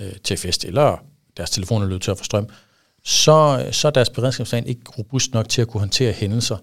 øh, 0.00 0.12
til 0.24 0.36
fest, 0.36 0.64
eller 0.64 1.04
deres 1.36 1.50
telefon 1.50 1.82
er 1.82 1.86
løbet 1.86 2.02
tør 2.02 2.14
for 2.14 2.24
strøm, 2.24 2.48
så, 3.04 3.68
så 3.72 3.88
er 3.88 3.92
deres 3.92 4.10
beredskabsplan 4.10 4.66
ikke 4.66 4.82
robust 4.98 5.32
nok 5.32 5.48
til 5.48 5.62
at 5.62 5.68
kunne 5.68 5.80
håndtere 5.80 6.12
hændelser, 6.12 6.56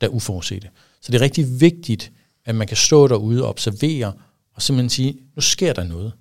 der 0.00 0.06
er 0.06 0.10
uforudsete. 0.10 0.68
Så 1.00 1.12
det 1.12 1.18
er 1.18 1.24
rigtig 1.24 1.60
vigtigt, 1.60 2.12
at 2.46 2.54
man 2.54 2.66
kan 2.66 2.76
stå 2.76 3.08
derude 3.08 3.42
og 3.42 3.48
observere, 3.48 4.12
og 4.54 4.62
simpelthen 4.62 4.90
sige, 4.90 5.18
nu 5.36 5.42
sker 5.42 5.72
der 5.72 5.84
noget, 5.84 6.12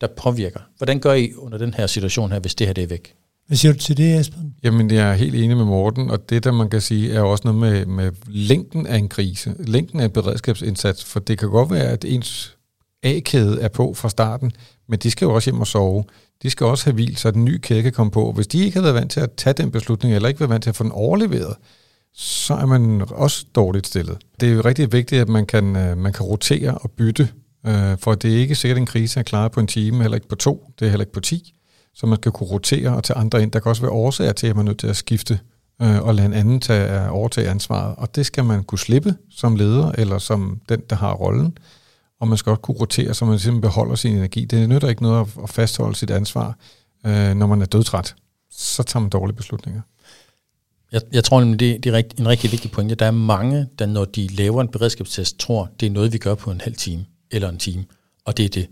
der 0.00 0.06
påvirker. 0.16 0.60
Hvordan 0.76 1.00
gør 1.00 1.12
I 1.12 1.34
under 1.34 1.58
den 1.58 1.74
her 1.74 1.86
situation 1.86 2.32
her, 2.32 2.38
hvis 2.38 2.54
det 2.54 2.66
her 2.66 2.74
det 2.74 2.84
er 2.84 2.88
væk? 2.88 3.14
Hvad 3.46 3.56
siger 3.56 3.72
du 3.72 3.78
til 3.78 3.96
det, 3.96 4.20
Esben? 4.20 4.54
Jamen, 4.62 4.90
jeg 4.90 5.10
er 5.10 5.14
helt 5.14 5.34
enig 5.34 5.56
med 5.56 5.64
Morten, 5.64 6.10
og 6.10 6.30
det, 6.30 6.44
der 6.44 6.52
man 6.52 6.70
kan 6.70 6.80
sige, 6.80 7.12
er 7.12 7.20
også 7.20 7.42
noget 7.44 7.60
med, 7.60 7.86
med 7.86 8.12
længden 8.26 8.86
af 8.86 8.96
en 8.96 9.08
krise, 9.08 9.54
længden 9.58 10.00
af 10.00 10.04
en 10.04 10.10
beredskabsindsats, 10.10 11.04
for 11.04 11.20
det 11.20 11.38
kan 11.38 11.48
godt 11.48 11.70
være, 11.70 11.84
at 11.84 12.04
ens 12.04 12.56
A-kæde 13.02 13.60
er 13.60 13.68
på 13.68 13.94
fra 13.94 14.08
starten, 14.08 14.52
men 14.88 14.98
de 14.98 15.10
skal 15.10 15.26
jo 15.26 15.34
også 15.34 15.50
hjem 15.50 15.60
og 15.60 15.66
sove. 15.66 16.04
De 16.42 16.50
skal 16.50 16.66
også 16.66 16.84
have 16.84 16.94
hvil, 16.94 17.16
så 17.16 17.30
den 17.30 17.44
nye 17.44 17.58
kæde 17.58 17.82
kan 17.82 17.92
komme 17.92 18.10
på. 18.10 18.32
Hvis 18.32 18.46
de 18.46 18.64
ikke 18.64 18.76
har 18.76 18.82
været 18.82 18.94
vant 18.94 19.10
til 19.10 19.20
at 19.20 19.32
tage 19.32 19.54
den 19.54 19.70
beslutning, 19.70 20.14
eller 20.14 20.28
ikke 20.28 20.40
været 20.40 20.50
vant 20.50 20.62
til 20.62 20.70
at 20.70 20.76
få 20.76 20.84
den 20.84 20.92
overleveret, 20.92 21.56
så 22.14 22.54
er 22.54 22.66
man 22.66 23.04
også 23.10 23.46
dårligt 23.54 23.86
stillet. 23.86 24.18
Det 24.40 24.48
er 24.48 24.52
jo 24.52 24.60
rigtig 24.60 24.92
vigtigt, 24.92 25.20
at 25.20 25.28
man 25.28 25.46
kan, 25.46 25.76
øh, 25.76 25.98
man 25.98 26.12
kan 26.12 26.26
rotere 26.26 26.78
og 26.78 26.90
bytte, 26.90 27.28
øh, 27.66 27.98
for 27.98 28.14
det 28.14 28.34
er 28.34 28.38
ikke 28.38 28.54
sikkert, 28.54 28.76
at 28.76 28.80
en 28.80 28.86
krise 28.86 29.20
er 29.20 29.24
klaret 29.24 29.52
på 29.52 29.60
en 29.60 29.66
time, 29.66 30.02
heller 30.02 30.14
ikke 30.14 30.28
på 30.28 30.34
to, 30.34 30.70
det 30.78 30.86
er 30.86 30.90
heller 30.90 31.02
ikke 31.02 31.12
på 31.12 31.20
ti. 31.20 31.54
Så 31.94 32.06
man 32.06 32.18
skal 32.18 32.32
kunne 32.32 32.48
rotere 32.48 32.96
og 32.96 33.04
tage 33.04 33.16
andre 33.16 33.42
ind. 33.42 33.52
Der 33.52 33.60
kan 33.60 33.68
også 33.68 33.82
være 33.82 33.92
årsager 33.92 34.32
til, 34.32 34.46
at 34.46 34.56
man 34.56 34.66
er 34.66 34.70
nødt 34.70 34.78
til 34.78 34.86
at 34.86 34.96
skifte 34.96 35.40
øh, 35.82 36.02
og 36.02 36.14
lade 36.14 36.26
en 36.26 36.32
anden 36.32 36.60
tage, 36.60 37.10
overtage 37.10 37.48
ansvaret. 37.48 37.94
Og 37.98 38.14
det 38.14 38.26
skal 38.26 38.44
man 38.44 38.64
kunne 38.64 38.78
slippe 38.78 39.14
som 39.30 39.56
leder, 39.56 39.92
eller 39.92 40.18
som 40.18 40.60
den, 40.68 40.80
der 40.90 40.96
har 40.96 41.12
rollen. 41.12 41.58
Og 42.20 42.28
man 42.28 42.38
skal 42.38 42.50
også 42.50 42.60
kunne 42.60 42.76
rotere, 42.80 43.14
så 43.14 43.24
man 43.24 43.38
simpelthen 43.38 43.60
beholder 43.60 43.94
sin 43.94 44.16
energi. 44.16 44.44
Det 44.44 44.68
nytter 44.68 44.88
ikke 44.88 45.02
noget 45.02 45.28
at 45.42 45.50
fastholde 45.50 45.96
sit 45.96 46.10
ansvar, 46.10 46.56
når 47.34 47.46
man 47.46 47.62
er 47.62 47.66
dødtræt. 47.66 48.14
Så 48.50 48.82
tager 48.82 49.00
man 49.00 49.10
dårlige 49.10 49.36
beslutninger. 49.36 49.80
Jeg, 50.92 51.00
jeg 51.12 51.24
tror 51.24 51.40
nemlig, 51.40 51.60
det, 51.60 51.84
det 51.84 51.94
er 51.94 52.02
en 52.18 52.28
rigtig 52.28 52.52
vigtig 52.52 52.70
pointe. 52.70 52.94
Der 52.94 53.06
er 53.06 53.10
mange, 53.10 53.66
der 53.78 53.86
når 53.86 54.04
de 54.04 54.26
laver 54.26 54.60
en 54.60 54.68
beredskabstest, 54.68 55.38
tror, 55.38 55.70
det 55.80 55.86
er 55.86 55.90
noget, 55.90 56.12
vi 56.12 56.18
gør 56.18 56.34
på 56.34 56.50
en 56.50 56.60
halv 56.60 56.76
time 56.76 57.04
eller 57.30 57.48
en 57.48 57.58
time, 57.58 57.84
og 58.24 58.36
det 58.36 58.44
er 58.44 58.48
det. 58.48 58.68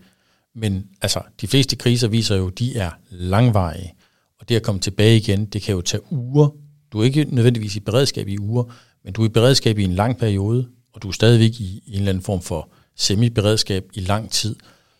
Men 0.55 0.87
altså, 1.03 1.23
de 1.41 1.47
fleste 1.47 1.77
kriser 1.77 2.09
viser 2.09 2.37
jo, 2.37 2.49
de 2.49 2.77
er 2.77 2.91
langvarige, 3.11 3.95
og 4.41 4.49
det 4.49 4.57
at 4.57 4.63
komme 4.63 4.81
tilbage 4.81 5.17
igen, 5.17 5.45
det 5.45 5.63
kan 5.63 5.75
jo 5.75 5.81
tage 5.81 6.13
uger. 6.13 6.49
Du 6.93 7.01
er 7.01 7.05
ikke 7.05 7.27
nødvendigvis 7.31 7.77
i 7.77 7.81
beredskab 7.81 8.29
i 8.29 8.39
uger, 8.39 8.65
men 9.05 9.13
du 9.13 9.23
er 9.23 9.27
i 9.27 9.29
beredskab 9.29 9.79
i 9.79 9.85
en 9.85 9.93
lang 9.93 10.19
periode, 10.19 10.69
og 10.93 11.03
du 11.03 11.09
er 11.09 11.13
stadigvæk 11.13 11.61
i 11.61 11.83
en 11.87 11.95
eller 11.95 12.09
anden 12.09 12.25
form 12.25 12.43
for 12.43 12.71
semi-beredskab 12.97 13.85
i 13.95 14.01
lang 14.01 14.31
tid. 14.31 14.57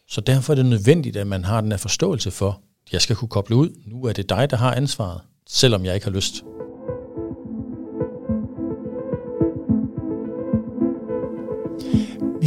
Så 0.09 0.21
derfor 0.21 0.53
er 0.53 0.55
det 0.55 0.67
nødvendigt, 0.67 1.17
at 1.17 1.27
man 1.27 1.45
har 1.45 1.61
den 1.61 1.73
her 1.73 1.79
forståelse 1.79 2.31
for, 2.31 2.61
at 2.87 2.93
jeg 2.93 3.01
skal 3.01 3.17
kunne 3.17 3.29
koble 3.29 3.57
ud. 3.57 3.71
Nu 3.87 4.05
er 4.05 4.13
det 4.13 4.29
dig, 4.29 4.51
der 4.51 4.57
har 4.57 4.75
ansvaret, 4.75 5.21
selvom 5.49 5.85
jeg 5.85 5.95
ikke 5.95 6.07
har 6.07 6.13
lyst. 6.13 6.43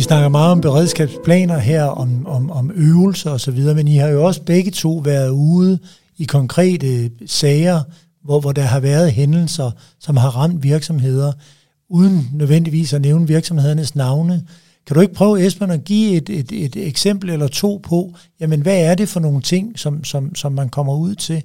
Vi 0.03 0.05
snakker 0.05 0.29
meget 0.29 0.51
om 0.51 0.61
beredskabsplaner 0.61 1.57
her, 1.57 1.83
om, 1.83 2.27
om, 2.27 2.51
om 2.51 2.71
øvelser 2.75 3.31
osv., 3.31 3.59
men 3.59 3.87
I 3.87 3.95
har 3.95 4.07
jo 4.07 4.25
også 4.25 4.41
begge 4.41 4.71
to 4.71 5.01
været 5.05 5.29
ude 5.29 5.79
i 6.17 6.23
konkrete 6.23 7.11
sager, 7.25 7.81
hvor, 8.23 8.39
hvor 8.39 8.51
der 8.51 8.61
har 8.61 8.79
været 8.79 9.11
hændelser, 9.11 9.71
som 9.99 10.17
har 10.17 10.29
ramt 10.29 10.63
virksomheder, 10.63 11.31
uden 11.89 12.29
nødvendigvis 12.33 12.93
at 12.93 13.01
nævne 13.01 13.27
virksomhedernes 13.27 13.95
navne. 13.95 14.43
Kan 14.87 14.93
du 14.93 15.01
ikke 15.01 15.13
prøve, 15.13 15.45
Esben, 15.45 15.71
at 15.71 15.83
give 15.83 16.15
et, 16.15 16.29
et, 16.29 16.51
et 16.51 16.87
eksempel 16.87 17.29
eller 17.29 17.47
to 17.47 17.81
på, 17.83 18.13
jamen 18.39 18.61
hvad 18.61 18.81
er 18.85 18.95
det 18.95 19.09
for 19.09 19.19
nogle 19.19 19.41
ting, 19.41 19.79
som, 19.79 20.03
som, 20.03 20.35
som 20.35 20.51
man 20.51 20.69
kommer 20.69 20.95
ud 20.95 21.15
til? 21.15 21.43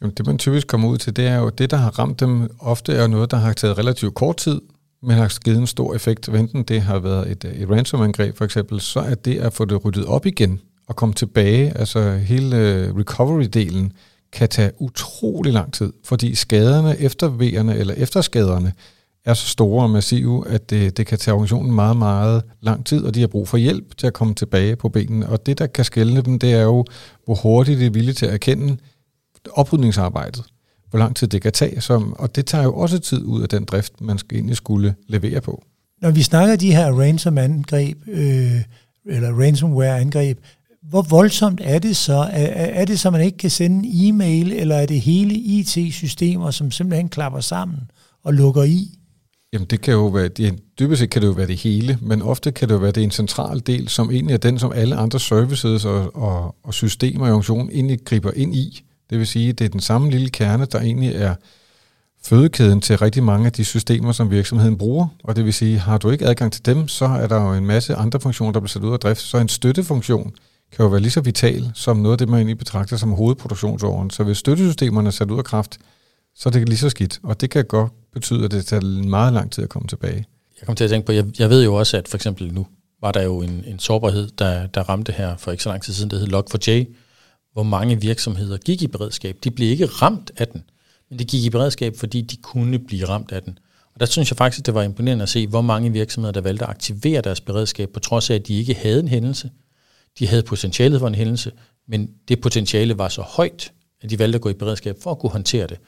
Jamen, 0.00 0.14
det 0.16 0.26
man 0.26 0.38
typisk 0.38 0.66
kommer 0.66 0.88
ud 0.88 0.98
til, 0.98 1.16
det 1.16 1.26
er 1.26 1.36
jo, 1.36 1.48
det 1.48 1.70
der 1.70 1.76
har 1.76 1.98
ramt 1.98 2.20
dem, 2.20 2.50
ofte 2.58 2.92
er 2.92 3.06
noget, 3.06 3.30
der 3.30 3.36
har 3.36 3.52
taget 3.52 3.78
relativt 3.78 4.14
kort 4.14 4.36
tid, 4.36 4.60
men 5.02 5.16
har 5.16 5.38
givet 5.44 5.58
en 5.58 5.66
stor 5.66 5.94
effekt. 5.94 6.28
Enten 6.28 6.62
det 6.62 6.82
har 6.82 6.98
været 6.98 7.30
et, 7.30 7.44
et 7.44 7.70
ransomangreb 7.70 8.36
for 8.36 8.44
eksempel, 8.44 8.80
så 8.80 9.00
er 9.00 9.14
det 9.14 9.38
at 9.38 9.52
få 9.52 9.64
det 9.64 9.84
ryddet 9.84 10.04
op 10.04 10.26
igen 10.26 10.60
og 10.86 10.96
komme 10.96 11.14
tilbage, 11.14 11.78
altså 11.78 12.16
hele 12.16 12.56
øh, 12.56 12.94
recovery-delen, 12.94 13.90
kan 14.32 14.48
tage 14.48 14.70
utrolig 14.78 15.52
lang 15.52 15.72
tid, 15.72 15.92
fordi 16.04 16.34
skaderne, 16.34 16.98
eftervejerne 16.98 17.76
eller 17.76 17.94
efterskaderne, 17.94 18.72
er 19.24 19.34
så 19.34 19.46
store 19.46 19.82
og 19.82 19.90
massive, 19.90 20.48
at 20.48 20.70
det, 20.70 20.96
det 20.96 21.06
kan 21.06 21.18
tage 21.18 21.34
organisationen 21.34 21.74
meget, 21.74 21.96
meget 21.96 22.42
lang 22.60 22.86
tid, 22.86 23.04
og 23.04 23.14
de 23.14 23.20
har 23.20 23.26
brug 23.26 23.48
for 23.48 23.56
hjælp 23.56 23.96
til 23.96 24.06
at 24.06 24.12
komme 24.12 24.34
tilbage 24.34 24.76
på 24.76 24.88
benene. 24.88 25.28
Og 25.28 25.46
det, 25.46 25.58
der 25.58 25.66
kan 25.66 25.84
skælne 25.84 26.20
dem, 26.20 26.38
det 26.38 26.52
er 26.52 26.62
jo, 26.62 26.84
hvor 27.24 27.34
hurtigt 27.34 27.80
de 27.80 27.86
er 27.86 27.90
villige 27.90 28.14
til 28.14 28.26
at 28.26 28.34
erkende 28.34 28.76
oprydningsarbejdet. 29.52 30.44
Hvor 30.90 30.98
lang 30.98 31.16
tid 31.16 31.28
det 31.28 31.42
kan 31.42 31.52
tage, 31.52 31.80
som, 31.80 32.14
og 32.18 32.36
det 32.36 32.46
tager 32.46 32.64
jo 32.64 32.74
også 32.74 32.98
tid 32.98 33.22
ud 33.24 33.42
af 33.42 33.48
den 33.48 33.64
drift, 33.64 34.00
man 34.00 34.18
skal 34.18 34.36
egentlig 34.36 34.56
skulle 34.56 34.94
levere 35.08 35.40
på. 35.40 35.64
Når 36.02 36.10
vi 36.10 36.22
snakker 36.22 36.56
de 36.56 36.74
her 36.74 36.92
ransom-angreb, 36.92 37.98
øh, 38.08 38.60
eller 39.06 39.40
ransomware-angreb, 39.40 40.38
hvor 40.82 41.02
voldsomt 41.02 41.60
er 41.64 41.78
det 41.78 41.96
så? 41.96 42.28
Er, 42.32 42.46
er 42.52 42.84
det 42.84 43.00
så, 43.00 43.10
man 43.10 43.20
ikke 43.20 43.38
kan 43.38 43.50
sende 43.50 43.88
en 43.88 44.14
e-mail, 44.14 44.52
eller 44.52 44.76
er 44.76 44.86
det 44.86 45.00
hele 45.00 45.34
IT-systemer, 45.34 46.50
som 46.50 46.70
simpelthen 46.70 47.08
klapper 47.08 47.40
sammen 47.40 47.78
og 48.24 48.34
lukker 48.34 48.62
i? 48.62 48.98
Jamen 49.52 49.66
det 49.66 49.80
kan 49.80 49.94
jo 49.94 50.06
være, 50.06 50.28
det, 50.28 50.58
dybest 50.78 51.00
set 51.00 51.10
kan 51.10 51.22
det 51.22 51.28
jo 51.28 51.32
være 51.32 51.46
det 51.46 51.56
hele, 51.56 51.98
men 52.02 52.22
ofte 52.22 52.52
kan 52.52 52.68
det 52.68 52.74
jo 52.74 52.78
være 52.78 52.92
det 52.92 53.02
en 53.02 53.10
central 53.10 53.62
del, 53.66 53.88
som 53.88 54.10
egentlig 54.10 54.34
er 54.34 54.38
den, 54.38 54.58
som 54.58 54.72
alle 54.72 54.96
andre 54.96 55.20
services 55.20 55.84
og, 55.84 56.16
og, 56.16 56.56
og 56.62 56.74
systemer 56.74 57.26
i 57.26 57.30
organisationen 57.30 57.70
egentlig 57.72 58.04
griber 58.04 58.30
ind 58.36 58.54
i. 58.54 58.84
Det 59.10 59.18
vil 59.18 59.26
sige, 59.26 59.52
det 59.52 59.64
er 59.64 59.68
den 59.68 59.80
samme 59.80 60.10
lille 60.10 60.28
kerne, 60.28 60.64
der 60.64 60.80
egentlig 60.80 61.14
er 61.14 61.34
fødekæden 62.22 62.80
til 62.80 62.98
rigtig 62.98 63.22
mange 63.22 63.46
af 63.46 63.52
de 63.52 63.64
systemer, 63.64 64.12
som 64.12 64.30
virksomheden 64.30 64.78
bruger. 64.78 65.06
Og 65.24 65.36
det 65.36 65.44
vil 65.44 65.54
sige, 65.54 65.78
har 65.78 65.98
du 65.98 66.10
ikke 66.10 66.26
adgang 66.26 66.52
til 66.52 66.66
dem, 66.66 66.88
så 66.88 67.04
er 67.04 67.26
der 67.26 67.42
jo 67.42 67.52
en 67.52 67.66
masse 67.66 67.94
andre 67.94 68.20
funktioner, 68.20 68.52
der 68.52 68.60
bliver 68.60 68.68
sat 68.68 68.82
ud 68.82 68.92
af 68.92 68.98
drift. 68.98 69.20
Så 69.20 69.38
en 69.38 69.48
støttefunktion 69.48 70.32
kan 70.72 70.82
jo 70.84 70.88
være 70.88 71.00
lige 71.00 71.10
så 71.10 71.20
vital 71.20 71.70
som 71.74 71.96
noget 71.96 72.12
af 72.12 72.18
det, 72.18 72.28
man 72.28 72.38
egentlig 72.38 72.58
betragter 72.58 72.96
som 72.96 73.12
hovedproduktionsåren. 73.12 74.10
Så 74.10 74.24
hvis 74.24 74.38
støttesystemerne 74.38 75.06
er 75.06 75.10
sat 75.10 75.30
ud 75.30 75.38
af 75.38 75.44
kraft, 75.44 75.78
så 76.34 76.48
er 76.48 76.50
det 76.50 76.68
lige 76.68 76.78
så 76.78 76.88
skidt. 76.88 77.20
Og 77.22 77.40
det 77.40 77.50
kan 77.50 77.64
godt 77.64 77.92
betyde, 78.12 78.44
at 78.44 78.50
det 78.50 78.66
tager 78.66 79.04
meget 79.04 79.32
lang 79.32 79.52
tid 79.52 79.64
at 79.64 79.70
komme 79.70 79.88
tilbage. 79.88 80.26
Jeg 80.60 80.66
kommer 80.66 80.76
til 80.76 80.84
at 80.84 80.90
tænke 80.90 81.06
på, 81.06 81.12
jeg, 81.12 81.24
jeg 81.38 81.50
ved 81.50 81.64
jo 81.64 81.74
også, 81.74 81.96
at 81.96 82.08
for 82.08 82.16
eksempel 82.16 82.54
nu 82.54 82.66
var 83.00 83.12
der 83.12 83.22
jo 83.22 83.42
en, 83.42 83.64
en 83.66 83.78
sårbarhed, 83.78 84.28
der, 84.38 84.66
der 84.66 84.82
ramte 84.82 85.12
her 85.12 85.36
for 85.36 85.50
ikke 85.50 85.62
så 85.62 85.68
lang 85.68 85.82
tid 85.82 85.92
siden, 85.94 86.10
det 86.10 86.20
hed 86.20 86.28
Log4j, 86.28 86.94
hvor 87.52 87.62
mange 87.62 88.00
virksomheder 88.00 88.58
gik 88.58 88.82
i 88.82 88.86
beredskab. 88.86 89.36
De 89.44 89.50
blev 89.50 89.70
ikke 89.70 89.86
ramt 89.86 90.30
af 90.36 90.48
den, 90.48 90.64
men 91.10 91.18
de 91.18 91.24
gik 91.24 91.44
i 91.44 91.50
beredskab, 91.50 91.96
fordi 91.96 92.20
de 92.20 92.36
kunne 92.36 92.78
blive 92.78 93.04
ramt 93.04 93.32
af 93.32 93.42
den. 93.42 93.58
Og 93.94 94.00
der 94.00 94.06
synes 94.06 94.30
jeg 94.30 94.36
faktisk, 94.36 94.66
det 94.66 94.74
var 94.74 94.82
imponerende 94.82 95.22
at 95.22 95.28
se, 95.28 95.46
hvor 95.46 95.60
mange 95.60 95.92
virksomheder, 95.92 96.32
der 96.32 96.40
valgte 96.40 96.64
at 96.64 96.70
aktivere 96.70 97.20
deres 97.20 97.40
beredskab, 97.40 97.90
på 97.90 98.00
trods 98.00 98.30
af, 98.30 98.34
at 98.34 98.48
de 98.48 98.54
ikke 98.54 98.74
havde 98.74 99.00
en 99.00 99.08
hændelse. 99.08 99.50
De 100.18 100.26
havde 100.26 100.42
potentialet 100.42 101.00
for 101.00 101.08
en 101.08 101.14
hændelse, 101.14 101.52
men 101.88 102.10
det 102.28 102.40
potentiale 102.40 102.98
var 102.98 103.08
så 103.08 103.22
højt, 103.22 103.72
at 104.00 104.10
de 104.10 104.18
valgte 104.18 104.36
at 104.36 104.42
gå 104.42 104.48
i 104.48 104.54
beredskab 104.54 104.96
for 105.02 105.10
at 105.10 105.18
kunne 105.18 105.30
håndtere 105.30 105.66
det. 105.66 105.78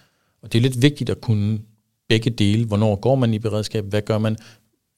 Og 0.42 0.52
det 0.52 0.58
er 0.58 0.62
lidt 0.62 0.82
vigtigt 0.82 1.10
at 1.10 1.20
kunne 1.20 1.60
begge 2.08 2.30
dele. 2.30 2.64
Hvornår 2.66 2.96
går 2.96 3.14
man 3.14 3.34
i 3.34 3.38
beredskab? 3.38 3.84
Hvad 3.84 4.02
gør 4.02 4.18
man? 4.18 4.36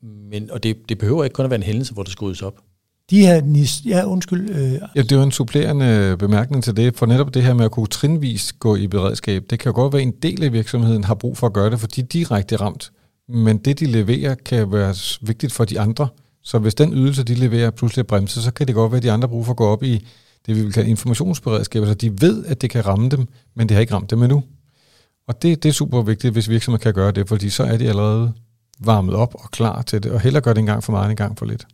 Men, 0.02 0.50
og 0.50 0.62
det, 0.62 0.88
det 0.88 0.98
behøver 0.98 1.24
ikke 1.24 1.34
kun 1.34 1.44
at 1.44 1.50
være 1.50 1.58
en 1.58 1.62
hændelse, 1.62 1.92
hvor 1.92 2.02
det 2.02 2.12
skal 2.12 2.24
ryddes 2.24 2.42
op. 2.42 2.60
De 3.10 3.20
her, 3.20 3.66
ja 3.84 4.04
undskyld. 4.04 4.50
Øh. 4.50 4.72
Ja, 4.96 5.02
det 5.02 5.18
var 5.18 5.22
en 5.22 5.32
supplerende 5.32 6.16
bemærkning 6.18 6.64
til 6.64 6.76
det, 6.76 6.96
for 6.96 7.06
netop 7.06 7.34
det 7.34 7.42
her 7.42 7.54
med 7.54 7.64
at 7.64 7.70
kunne 7.70 7.86
trinvis 7.86 8.52
gå 8.52 8.76
i 8.76 8.86
beredskab, 8.86 9.44
det 9.50 9.58
kan 9.58 9.72
jo 9.72 9.76
godt 9.76 9.92
være, 9.92 10.02
at 10.02 10.08
en 10.08 10.14
del 10.22 10.44
af 10.44 10.52
virksomheden 10.52 11.04
har 11.04 11.14
brug 11.14 11.36
for 11.36 11.46
at 11.46 11.52
gøre 11.52 11.70
det, 11.70 11.80
for 11.80 11.86
de 11.86 12.00
er 12.00 12.04
direkte 12.04 12.56
ramt. 12.56 12.92
Men 13.28 13.58
det, 13.58 13.80
de 13.80 13.86
leverer, 13.86 14.34
kan 14.34 14.72
være 14.72 14.94
vigtigt 15.20 15.52
for 15.52 15.64
de 15.64 15.80
andre. 15.80 16.08
Så 16.42 16.58
hvis 16.58 16.74
den 16.74 16.92
ydelse, 16.92 17.24
de 17.24 17.34
leverer, 17.34 17.70
pludselig 17.70 18.02
er 18.02 18.06
bremset, 18.06 18.42
så 18.42 18.50
kan 18.50 18.66
det 18.66 18.74
godt 18.74 18.92
være, 18.92 18.96
at 18.96 19.02
de 19.02 19.12
andre 19.12 19.28
bruger 19.28 19.44
for 19.44 19.52
at 19.52 19.56
gå 19.56 19.66
op 19.66 19.82
i 19.82 20.06
det, 20.46 20.56
vi 20.56 20.62
vil 20.62 20.72
kalde 20.72 20.90
informationsberedskab. 20.90 21.82
Altså 21.82 21.94
de 21.94 22.20
ved, 22.20 22.44
at 22.46 22.62
det 22.62 22.70
kan 22.70 22.86
ramme 22.86 23.08
dem, 23.08 23.26
men 23.54 23.68
det 23.68 23.74
har 23.74 23.80
ikke 23.80 23.94
ramt 23.94 24.10
dem 24.10 24.22
endnu. 24.22 24.42
Og 25.28 25.42
det, 25.42 25.62
det 25.62 25.68
er 25.68 25.72
super 25.72 26.02
vigtigt, 26.02 26.32
hvis 26.32 26.48
virksomheder 26.48 26.82
kan 26.82 26.94
gøre 26.94 27.12
det, 27.12 27.28
fordi 27.28 27.50
så 27.50 27.62
er 27.62 27.76
de 27.76 27.88
allerede 27.88 28.32
varmet 28.80 29.14
op 29.14 29.34
og 29.34 29.50
klar 29.50 29.82
til 29.82 30.02
det, 30.02 30.12
og 30.12 30.20
heller 30.20 30.40
gør 30.40 30.52
det 30.52 30.60
en 30.60 30.66
gang 30.66 30.84
for 30.84 30.92
meget 30.92 31.04
end 31.04 31.10
en 31.10 31.16
gang 31.16 31.38
for 31.38 31.46
lidt. 31.46 31.66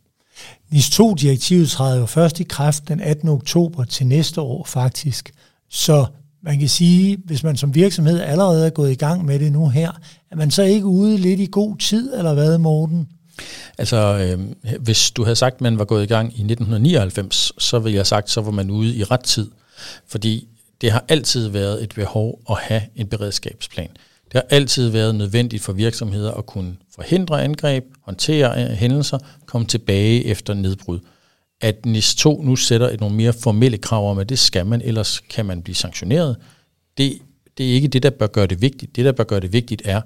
NIS 0.71 0.89
2-direktivet 0.89 1.69
træder 1.69 1.99
jo 1.99 2.05
først 2.05 2.39
i 2.39 2.43
kraft 2.43 2.87
den 2.87 2.99
18. 2.99 3.29
oktober 3.29 3.83
til 3.83 4.07
næste 4.07 4.41
år 4.41 4.65
faktisk. 4.65 5.31
Så 5.69 6.05
man 6.43 6.59
kan 6.59 6.69
sige, 6.69 7.17
hvis 7.25 7.43
man 7.43 7.57
som 7.57 7.75
virksomhed 7.75 8.21
allerede 8.21 8.65
er 8.65 8.69
gået 8.69 8.91
i 8.91 8.95
gang 8.95 9.25
med 9.25 9.39
det 9.39 9.51
nu 9.51 9.69
her, 9.69 9.91
er 10.31 10.35
man 10.35 10.51
så 10.51 10.63
ikke 10.63 10.85
ude 10.85 11.17
lidt 11.17 11.39
i 11.39 11.47
god 11.51 11.77
tid, 11.77 12.13
eller 12.13 12.33
hvad, 12.33 12.57
Morten? 12.57 13.07
Altså, 13.77 13.97
øh, 13.97 14.39
hvis 14.79 15.11
du 15.11 15.23
havde 15.23 15.35
sagt, 15.35 15.55
at 15.55 15.61
man 15.61 15.79
var 15.79 15.85
gået 15.85 16.03
i 16.03 16.07
gang 16.07 16.27
i 16.27 16.41
1999, 16.41 17.51
så 17.57 17.79
ville 17.79 17.93
jeg 17.93 17.99
have 17.99 18.05
sagt, 18.05 18.29
så 18.29 18.41
var 18.41 18.51
man 18.51 18.69
ude 18.69 18.95
i 18.95 19.03
ret 19.03 19.23
tid. 19.23 19.51
Fordi 20.07 20.47
det 20.81 20.91
har 20.91 21.05
altid 21.07 21.47
været 21.47 21.83
et 21.83 21.93
behov 21.95 22.39
at 22.49 22.57
have 22.61 22.81
en 22.95 23.07
beredskabsplan. 23.07 23.89
Det 24.31 24.37
har 24.37 24.45
altid 24.49 24.89
været 24.89 25.15
nødvendigt 25.15 25.63
for 25.63 25.73
virksomheder 25.73 26.31
at 26.31 26.45
kunne 26.45 26.77
forhindre 26.95 27.43
angreb, 27.43 27.83
håndtere 28.01 28.63
øh, 28.63 28.69
hændelser, 28.69 29.17
komme 29.45 29.67
tilbage 29.67 30.25
efter 30.25 30.53
nedbrud. 30.53 30.99
At 31.61 31.85
NIS 31.85 32.15
2 32.15 32.41
nu 32.41 32.55
sætter 32.55 32.89
et 32.89 32.99
nogle 32.99 33.15
mere 33.15 33.33
formelle 33.33 33.77
krav 33.77 34.11
om, 34.11 34.19
at 34.19 34.29
det 34.29 34.39
skal 34.39 34.65
man, 34.65 34.81
ellers 34.81 35.19
kan 35.19 35.45
man 35.45 35.61
blive 35.61 35.75
sanktioneret, 35.75 36.37
det, 36.97 37.19
det 37.57 37.69
er 37.69 37.73
ikke 37.73 37.87
det, 37.87 38.03
der 38.03 38.09
bør 38.09 38.27
gøre 38.27 38.47
det 38.47 38.61
vigtigt. 38.61 38.95
Det, 38.95 39.05
der 39.05 39.11
bør 39.11 39.23
gøre 39.23 39.39
det 39.39 39.53
vigtigt, 39.53 39.81
er, 39.85 40.01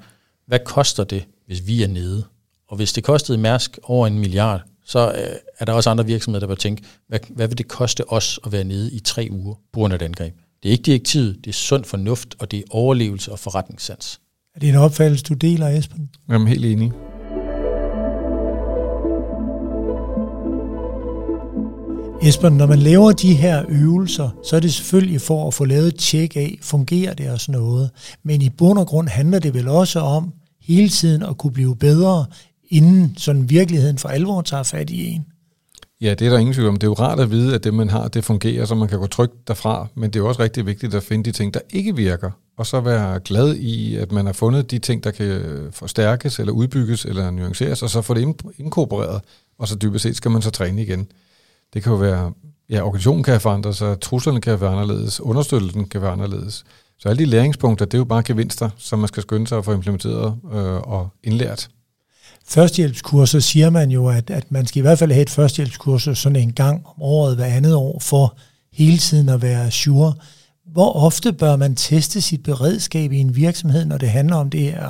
hvad 0.47 0.59
koster 0.65 1.03
det, 1.03 1.25
hvis 1.45 1.67
vi 1.67 1.83
er 1.83 1.87
nede? 1.87 2.23
Og 2.67 2.75
hvis 2.75 2.93
det 2.93 3.03
kostede 3.03 3.37
Mærsk 3.37 3.79
over 3.83 4.07
en 4.07 4.19
milliard, 4.19 4.61
så 4.85 5.11
øh, 5.11 5.35
er 5.59 5.65
der 5.65 5.73
også 5.73 5.89
andre 5.89 6.05
virksomheder, 6.05 6.39
der 6.39 6.47
bør 6.47 6.55
tænke, 6.55 6.83
hvad, 7.07 7.19
hvad 7.29 7.47
vil 7.47 7.57
det 7.57 7.67
koste 7.67 8.09
os 8.09 8.39
at 8.45 8.51
være 8.51 8.63
nede 8.63 8.91
i 8.91 8.99
tre 8.99 9.27
uger 9.31 9.53
på 9.53 9.79
grund 9.79 9.93
af 9.93 9.97
et 9.97 10.01
angreb? 10.01 10.33
Det 10.65 10.69
er 10.69 10.73
ikke 10.73 10.83
direktivet, 10.83 11.37
det 11.43 11.47
er 11.47 11.53
sund 11.53 11.83
fornuft, 11.83 12.35
og 12.39 12.51
det 12.51 12.59
er 12.59 12.63
overlevelse 12.69 13.31
og 13.31 13.39
forretningssans. 13.39 14.19
Er 14.55 14.59
det 14.59 14.69
en 14.69 14.75
opfattelse, 14.75 15.23
du 15.23 15.33
deler, 15.33 15.67
Esben? 15.67 16.09
Jamen, 16.29 16.47
helt 16.47 16.65
enig. 16.65 16.91
Esben, 22.21 22.53
når 22.53 22.67
man 22.67 22.79
laver 22.79 23.11
de 23.11 23.35
her 23.35 23.65
øvelser, 23.69 24.29
så 24.43 24.55
er 24.55 24.59
det 24.59 24.73
selvfølgelig 24.73 25.21
for 25.21 25.47
at 25.47 25.53
få 25.53 25.65
lavet 25.65 25.87
et 25.87 25.95
tjek 25.95 26.35
af, 26.35 26.57
fungerer 26.61 27.13
det 27.13 27.29
og 27.29 27.39
sådan 27.39 27.61
noget. 27.61 27.89
Men 28.23 28.41
i 28.41 28.49
bund 28.49 28.79
og 28.79 28.87
grund 28.87 29.07
handler 29.07 29.39
det 29.39 29.53
vel 29.53 29.67
også 29.67 29.99
om 29.99 30.33
hele 30.61 30.89
tiden 30.89 31.23
at 31.23 31.37
kunne 31.37 31.53
blive 31.53 31.75
bedre, 31.75 32.25
inden 32.69 33.17
sådan 33.17 33.49
virkeligheden 33.49 33.97
for 33.97 34.09
alvor 34.09 34.41
tager 34.41 34.63
fat 34.63 34.89
i 34.89 35.05
en. 35.05 35.25
Ja, 36.01 36.13
det 36.13 36.27
er 36.27 36.29
der 36.29 36.37
ingen 36.37 36.53
tvivl 36.53 36.69
om. 36.69 36.75
Det 36.75 36.83
er 36.83 36.91
jo 36.91 36.93
rart 36.93 37.19
at 37.19 37.31
vide, 37.31 37.55
at 37.55 37.63
det, 37.63 37.73
man 37.73 37.89
har, 37.89 38.07
det 38.07 38.23
fungerer, 38.23 38.65
så 38.65 38.75
man 38.75 38.87
kan 38.87 38.99
gå 38.99 39.07
trygt 39.07 39.47
derfra. 39.47 39.87
Men 39.95 40.09
det 40.09 40.19
er 40.19 40.23
også 40.23 40.41
rigtig 40.41 40.65
vigtigt 40.65 40.93
at 40.93 41.03
finde 41.03 41.23
de 41.23 41.31
ting, 41.31 41.53
der 41.53 41.59
ikke 41.69 41.95
virker. 41.95 42.31
Og 42.57 42.65
så 42.65 42.81
være 42.81 43.19
glad 43.19 43.55
i, 43.55 43.95
at 43.95 44.11
man 44.11 44.25
har 44.25 44.33
fundet 44.33 44.71
de 44.71 44.79
ting, 44.79 45.03
der 45.03 45.11
kan 45.11 45.41
forstærkes, 45.71 46.39
eller 46.39 46.53
udbygges, 46.53 47.05
eller 47.05 47.31
nuanceres, 47.31 47.83
og 47.83 47.89
så 47.89 48.01
få 48.01 48.13
det 48.13 48.35
inkorporeret. 48.57 49.21
Og 49.57 49.67
så 49.67 49.75
dybest 49.75 50.03
set 50.03 50.15
skal 50.15 50.31
man 50.31 50.41
så 50.41 50.51
træne 50.51 50.81
igen. 50.81 51.07
Det 51.73 51.83
kan 51.83 51.91
jo 51.91 51.97
være, 51.97 52.33
ja, 52.69 52.81
organisationen 52.81 53.23
kan 53.23 53.41
forandre 53.41 53.73
sig, 53.73 53.99
truslerne 53.99 54.41
kan 54.41 54.61
være 54.61 54.71
anderledes, 54.71 55.21
understøttelsen 55.21 55.85
kan 55.85 56.01
være 56.01 56.11
anderledes. 56.11 56.65
Så 56.99 57.09
alle 57.09 57.19
de 57.19 57.29
læringspunkter, 57.29 57.85
det 57.85 57.93
er 57.93 57.97
jo 57.97 58.05
bare 58.05 58.23
gevinster, 58.23 58.69
som 58.77 58.99
man 58.99 59.07
skal 59.07 59.23
skynde 59.23 59.47
sig 59.47 59.57
at 59.57 59.65
få 59.65 59.73
implementeret 59.73 60.37
øh, 60.53 60.75
og 60.75 61.09
indlært 61.23 61.69
førstehjælpskurser 62.47 63.39
siger 63.39 63.69
man 63.69 63.91
jo, 63.91 64.07
at, 64.07 64.29
at 64.29 64.51
man 64.51 64.65
skal 64.65 64.79
i 64.79 64.81
hvert 64.81 64.99
fald 64.99 65.11
have 65.11 65.21
et 65.21 65.29
førstehjælpskursus 65.29 66.17
sådan 66.17 66.35
en 66.35 66.53
gang 66.53 66.85
om 66.85 67.01
året, 67.01 67.35
hver 67.35 67.45
andet 67.45 67.75
år, 67.75 67.99
for 67.99 68.37
hele 68.73 68.97
tiden 68.97 69.29
at 69.29 69.41
være 69.41 69.71
sure. 69.71 70.13
Hvor 70.65 70.93
ofte 70.93 71.33
bør 71.33 71.55
man 71.55 71.75
teste 71.75 72.21
sit 72.21 72.43
beredskab 72.43 73.11
i 73.11 73.17
en 73.17 73.35
virksomhed, 73.35 73.85
når 73.85 73.97
det 73.97 74.09
handler 74.09 74.35
om 74.35 74.49
det 74.49 74.59
her 74.59 74.89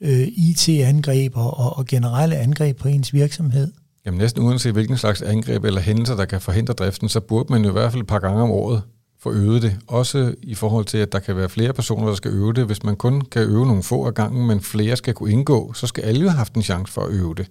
øh, 0.00 0.28
IT-angreb 0.36 1.36
og, 1.36 1.76
og 1.76 1.86
generelle 1.86 2.36
angreb 2.36 2.76
på 2.78 2.88
ens 2.88 3.14
virksomhed? 3.14 3.72
Jamen 4.06 4.18
næsten 4.18 4.42
uanset 4.42 4.72
hvilken 4.72 4.96
slags 4.96 5.22
angreb 5.22 5.64
eller 5.64 5.80
hændelser, 5.80 6.16
der 6.16 6.24
kan 6.24 6.40
forhindre 6.40 6.74
driften, 6.74 7.08
så 7.08 7.20
burde 7.20 7.52
man 7.52 7.62
jo 7.62 7.68
i 7.68 7.72
hvert 7.72 7.92
fald 7.92 8.02
et 8.02 8.08
par 8.08 8.18
gange 8.18 8.42
om 8.42 8.50
året 8.50 8.82
for 9.20 9.30
øvet 9.30 9.62
det. 9.62 9.76
Også 9.86 10.34
i 10.42 10.54
forhold 10.54 10.84
til, 10.84 10.98
at 10.98 11.12
der 11.12 11.18
kan 11.18 11.36
være 11.36 11.48
flere 11.48 11.72
personer, 11.72 12.08
der 12.08 12.14
skal 12.14 12.30
øve 12.30 12.52
det. 12.52 12.66
Hvis 12.66 12.82
man 12.82 12.96
kun 12.96 13.20
kan 13.20 13.42
øve 13.42 13.66
nogle 13.66 13.82
få 13.82 14.06
af 14.06 14.14
gangen, 14.14 14.46
men 14.46 14.60
flere 14.60 14.96
skal 14.96 15.14
kunne 15.14 15.32
indgå, 15.32 15.72
så 15.72 15.86
skal 15.86 16.04
alle 16.04 16.20
jo 16.20 16.28
have 16.28 16.38
haft 16.38 16.54
en 16.54 16.62
chance 16.62 16.92
for 16.92 17.02
at 17.02 17.10
øve 17.10 17.34
det. 17.34 17.46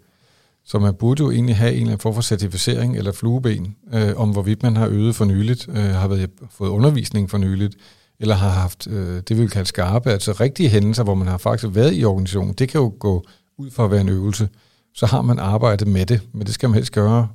Så 0.65 0.79
man 0.79 0.93
burde 0.93 1.23
jo 1.23 1.31
egentlig 1.31 1.55
have 1.55 1.71
en 1.71 1.77
eller 1.77 1.87
anden 1.87 1.99
form 1.99 2.13
for 2.13 2.21
certificering 2.21 2.97
eller 2.97 3.11
flueben, 3.11 3.75
øh, 3.93 4.13
om 4.15 4.29
hvorvidt 4.29 4.63
man 4.63 4.77
har 4.77 4.87
øvet 4.87 5.15
for 5.15 5.25
nyligt, 5.25 5.67
øh, 5.69 5.75
har 5.75 6.07
været, 6.07 6.29
fået 6.51 6.69
undervisning 6.69 7.29
for 7.29 7.37
nyligt, 7.37 7.75
eller 8.19 8.35
har 8.35 8.49
haft 8.49 8.87
øh, 8.87 9.21
det, 9.27 9.29
vi 9.29 9.41
vil 9.41 9.49
kalde 9.49 9.67
skarpe, 9.67 10.11
altså 10.11 10.31
rigtige 10.31 10.69
hændelser, 10.69 11.03
hvor 11.03 11.15
man 11.15 11.27
har 11.27 11.37
faktisk 11.37 11.75
været 11.75 11.97
i 11.97 12.05
organisationen. 12.05 12.53
Det 12.53 12.69
kan 12.69 12.81
jo 12.81 12.93
gå 12.99 13.23
ud 13.57 13.71
for 13.71 13.85
at 13.85 13.91
være 13.91 14.01
en 14.01 14.09
øvelse. 14.09 14.49
så 14.93 15.05
har 15.05 15.21
man 15.21 15.39
arbejdet 15.39 15.87
med 15.87 16.05
det, 16.05 16.21
men 16.33 16.47
det 16.47 16.53
skal 16.53 16.69
man 16.69 16.73
helst 16.73 16.91
gøre 16.91 17.27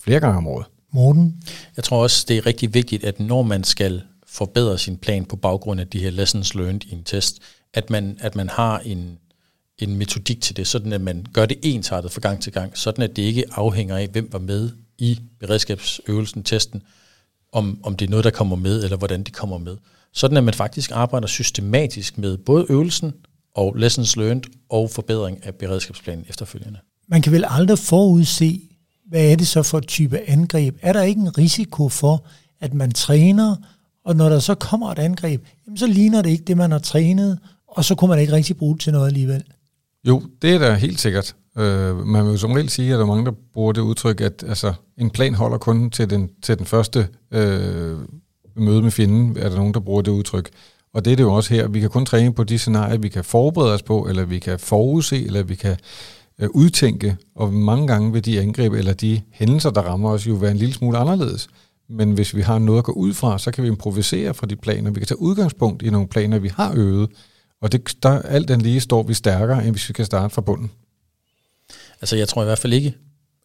flere 0.00 0.20
gange 0.20 0.36
om 0.36 0.46
året. 0.46 0.66
Morten? 0.92 1.42
Jeg 1.76 1.84
tror 1.84 2.02
også, 2.02 2.24
det 2.28 2.38
er 2.38 2.46
rigtig 2.46 2.74
vigtigt, 2.74 3.04
at 3.04 3.20
når 3.20 3.42
man 3.42 3.64
skal 3.64 4.02
forbedre 4.26 4.78
sin 4.78 4.96
plan 4.96 5.24
på 5.24 5.36
baggrund 5.36 5.80
af 5.80 5.88
de 5.88 5.98
her 5.98 6.10
lessons 6.10 6.54
learned 6.54 6.80
i 6.86 6.92
en 6.92 7.04
test, 7.04 7.38
at 7.74 7.90
man, 7.90 8.16
at 8.20 8.36
man 8.36 8.48
har 8.48 8.78
en, 8.78 9.18
en 9.78 9.96
metodik 9.96 10.40
til 10.40 10.56
det, 10.56 10.66
sådan 10.66 10.92
at 10.92 11.00
man 11.00 11.26
gør 11.32 11.46
det 11.46 11.58
ensartet 11.62 12.12
fra 12.12 12.20
gang 12.20 12.42
til 12.42 12.52
gang, 12.52 12.78
sådan 12.78 13.04
at 13.04 13.16
det 13.16 13.22
ikke 13.22 13.44
afhænger 13.52 13.96
af, 13.96 14.08
hvem 14.08 14.28
var 14.32 14.38
med 14.38 14.70
i 14.98 15.20
beredskabsøvelsen, 15.40 16.42
testen, 16.42 16.82
om, 17.52 17.80
om 17.82 17.96
det 17.96 18.06
er 18.06 18.10
noget, 18.10 18.24
der 18.24 18.30
kommer 18.30 18.56
med, 18.56 18.84
eller 18.84 18.96
hvordan 18.96 19.22
det 19.22 19.32
kommer 19.32 19.58
med. 19.58 19.76
Sådan 20.12 20.36
at 20.36 20.44
man 20.44 20.54
faktisk 20.54 20.90
arbejder 20.94 21.26
systematisk 21.26 22.18
med 22.18 22.36
både 22.36 22.66
øvelsen 22.68 23.12
og 23.54 23.74
lessons 23.76 24.16
learned 24.16 24.42
og 24.68 24.90
forbedring 24.90 25.46
af 25.46 25.54
beredskabsplanen 25.54 26.24
efterfølgende. 26.28 26.78
Man 27.08 27.22
kan 27.22 27.32
vel 27.32 27.44
aldrig 27.48 27.78
forudse, 27.78 28.60
hvad 29.10 29.32
er 29.32 29.36
det 29.36 29.46
så 29.46 29.62
for 29.62 29.78
et 29.78 29.86
type 29.86 30.18
angreb? 30.26 30.76
Er 30.82 30.92
der 30.92 31.02
ikke 31.02 31.20
en 31.20 31.38
risiko 31.38 31.88
for, 31.88 32.24
at 32.60 32.74
man 32.74 32.92
træner, 32.92 33.56
og 34.04 34.16
når 34.16 34.28
der 34.28 34.38
så 34.38 34.54
kommer 34.54 34.90
et 34.90 34.98
angreb, 34.98 35.44
jamen 35.66 35.78
så 35.78 35.86
ligner 35.86 36.22
det 36.22 36.30
ikke 36.30 36.44
det, 36.44 36.56
man 36.56 36.72
har 36.72 36.78
trænet, 36.78 37.38
og 37.68 37.84
så 37.84 37.94
kunne 37.94 38.08
man 38.08 38.18
ikke 38.18 38.32
rigtig 38.32 38.56
bruge 38.56 38.74
det 38.74 38.82
til 38.82 38.92
noget 38.92 39.06
alligevel? 39.06 39.44
Jo, 40.04 40.22
det 40.42 40.54
er 40.54 40.58
da 40.58 40.74
helt 40.74 41.00
sikkert. 41.00 41.34
Øh, 41.58 42.06
man 42.06 42.24
vil 42.24 42.30
jo 42.30 42.36
som 42.36 42.52
regel 42.52 42.68
sige, 42.68 42.92
at 42.92 42.98
der 42.98 43.04
er 43.04 43.06
mange, 43.06 43.24
der 43.24 43.32
bruger 43.54 43.72
det 43.72 43.80
udtryk, 43.80 44.20
at 44.20 44.44
altså, 44.48 44.74
en 44.98 45.10
plan 45.10 45.34
holder 45.34 45.58
kun 45.58 45.90
til 45.90 46.10
den, 46.10 46.30
til 46.42 46.58
den 46.58 46.66
første 46.66 47.08
øh, 47.30 47.98
møde 48.56 48.82
med 48.82 48.90
fjenden, 48.90 49.36
er 49.36 49.48
der 49.48 49.56
nogen, 49.56 49.74
der 49.74 49.80
bruger 49.80 50.02
det 50.02 50.10
udtryk. 50.10 50.50
Og 50.94 51.04
det 51.04 51.12
er 51.12 51.16
det 51.16 51.22
jo 51.22 51.32
også 51.32 51.54
her. 51.54 51.68
Vi 51.68 51.80
kan 51.80 51.90
kun 51.90 52.06
træne 52.06 52.34
på 52.34 52.44
de 52.44 52.58
scenarier, 52.58 52.98
vi 52.98 53.08
kan 53.08 53.24
forberede 53.24 53.74
os 53.74 53.82
på, 53.82 54.06
eller 54.08 54.24
vi 54.24 54.38
kan 54.38 54.58
forudse, 54.58 55.26
eller 55.26 55.42
vi 55.42 55.54
kan 55.54 55.76
øh, 56.40 56.48
udtænke. 56.50 57.16
Og 57.34 57.52
mange 57.52 57.86
gange 57.86 58.12
vil 58.12 58.24
de 58.24 58.40
angreb 58.40 58.72
eller 58.72 58.92
de 58.92 59.20
hændelser, 59.32 59.70
der 59.70 59.80
rammer 59.80 60.10
os, 60.10 60.26
jo 60.26 60.34
være 60.34 60.50
en 60.50 60.56
lille 60.56 60.74
smule 60.74 60.98
anderledes. 60.98 61.48
Men 61.88 62.12
hvis 62.12 62.36
vi 62.36 62.40
har 62.40 62.58
noget 62.58 62.78
at 62.78 62.84
gå 62.84 62.92
ud 62.92 63.14
fra, 63.14 63.38
så 63.38 63.50
kan 63.50 63.64
vi 63.64 63.68
improvisere 63.68 64.34
fra 64.34 64.46
de 64.46 64.56
planer. 64.56 64.90
Vi 64.90 65.00
kan 65.00 65.06
tage 65.06 65.20
udgangspunkt 65.20 65.82
i 65.82 65.90
nogle 65.90 66.08
planer, 66.08 66.38
vi 66.38 66.48
har 66.48 66.72
øvet. 66.76 67.10
Og 67.60 67.72
det, 67.72 67.96
der, 68.02 68.22
alt 68.22 68.48
den 68.48 68.60
lige 68.60 68.80
står 68.80 69.02
vi 69.02 69.14
stærkere, 69.14 69.64
end 69.64 69.70
hvis 69.70 69.88
vi 69.88 69.92
kan 69.92 70.04
starte 70.04 70.34
fra 70.34 70.42
bunden. 70.42 70.70
Altså 72.00 72.16
jeg 72.16 72.28
tror 72.28 72.42
i 72.42 72.44
hvert 72.44 72.58
fald 72.58 72.72
ikke, 72.72 72.94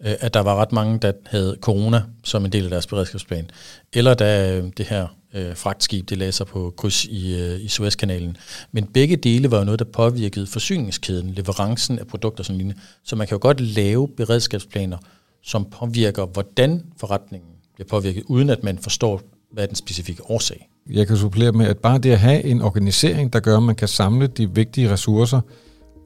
øh, 0.05 0.13
at 0.19 0.33
der 0.33 0.39
var 0.39 0.55
ret 0.55 0.71
mange, 0.71 0.99
der 0.99 1.11
havde 1.25 1.57
corona 1.61 2.03
som 2.23 2.45
en 2.45 2.51
del 2.51 2.63
af 2.63 2.69
deres 2.69 2.87
beredskabsplan. 2.87 3.49
Eller 3.93 4.13
da 4.13 4.57
øh, 4.57 4.71
det 4.77 4.85
her 4.85 5.07
øh, 5.35 5.55
fragtskib, 5.55 6.09
det 6.09 6.17
læser 6.17 6.45
på 6.45 6.73
kryds 6.77 7.05
i, 7.05 7.41
øh, 7.41 7.61
i 7.61 7.67
Suezkanalen. 7.67 8.37
Men 8.71 8.85
begge 8.85 9.15
dele 9.15 9.51
var 9.51 9.57
jo 9.57 9.63
noget, 9.63 9.79
der 9.79 9.85
påvirkede 9.85 10.47
forsyningskæden, 10.47 11.29
leverancen 11.29 11.99
af 11.99 12.07
produkter 12.07 12.41
og 12.41 12.45
sådan 12.45 12.57
lignende. 12.57 12.81
Så 13.03 13.15
man 13.15 13.27
kan 13.27 13.35
jo 13.35 13.39
godt 13.41 13.61
lave 13.61 14.07
beredskabsplaner, 14.07 14.97
som 15.43 15.65
påvirker, 15.79 16.25
hvordan 16.25 16.83
forretningen 16.97 17.49
bliver 17.75 17.87
påvirket, 17.87 18.23
uden 18.27 18.49
at 18.49 18.63
man 18.63 18.77
forstår, 18.77 19.21
hvad 19.51 19.63
er 19.63 19.67
den 19.67 19.75
specifikke 19.75 20.31
årsag. 20.31 20.69
Jeg 20.89 21.07
kan 21.07 21.17
supplere 21.17 21.51
med, 21.51 21.65
at 21.65 21.77
bare 21.77 21.97
det 21.97 22.11
at 22.11 22.19
have 22.19 22.43
en 22.43 22.61
organisering, 22.61 23.33
der 23.33 23.39
gør, 23.39 23.57
at 23.57 23.63
man 23.63 23.75
kan 23.75 23.87
samle 23.87 24.27
de 24.27 24.55
vigtige 24.55 24.91
ressourcer 24.91 25.41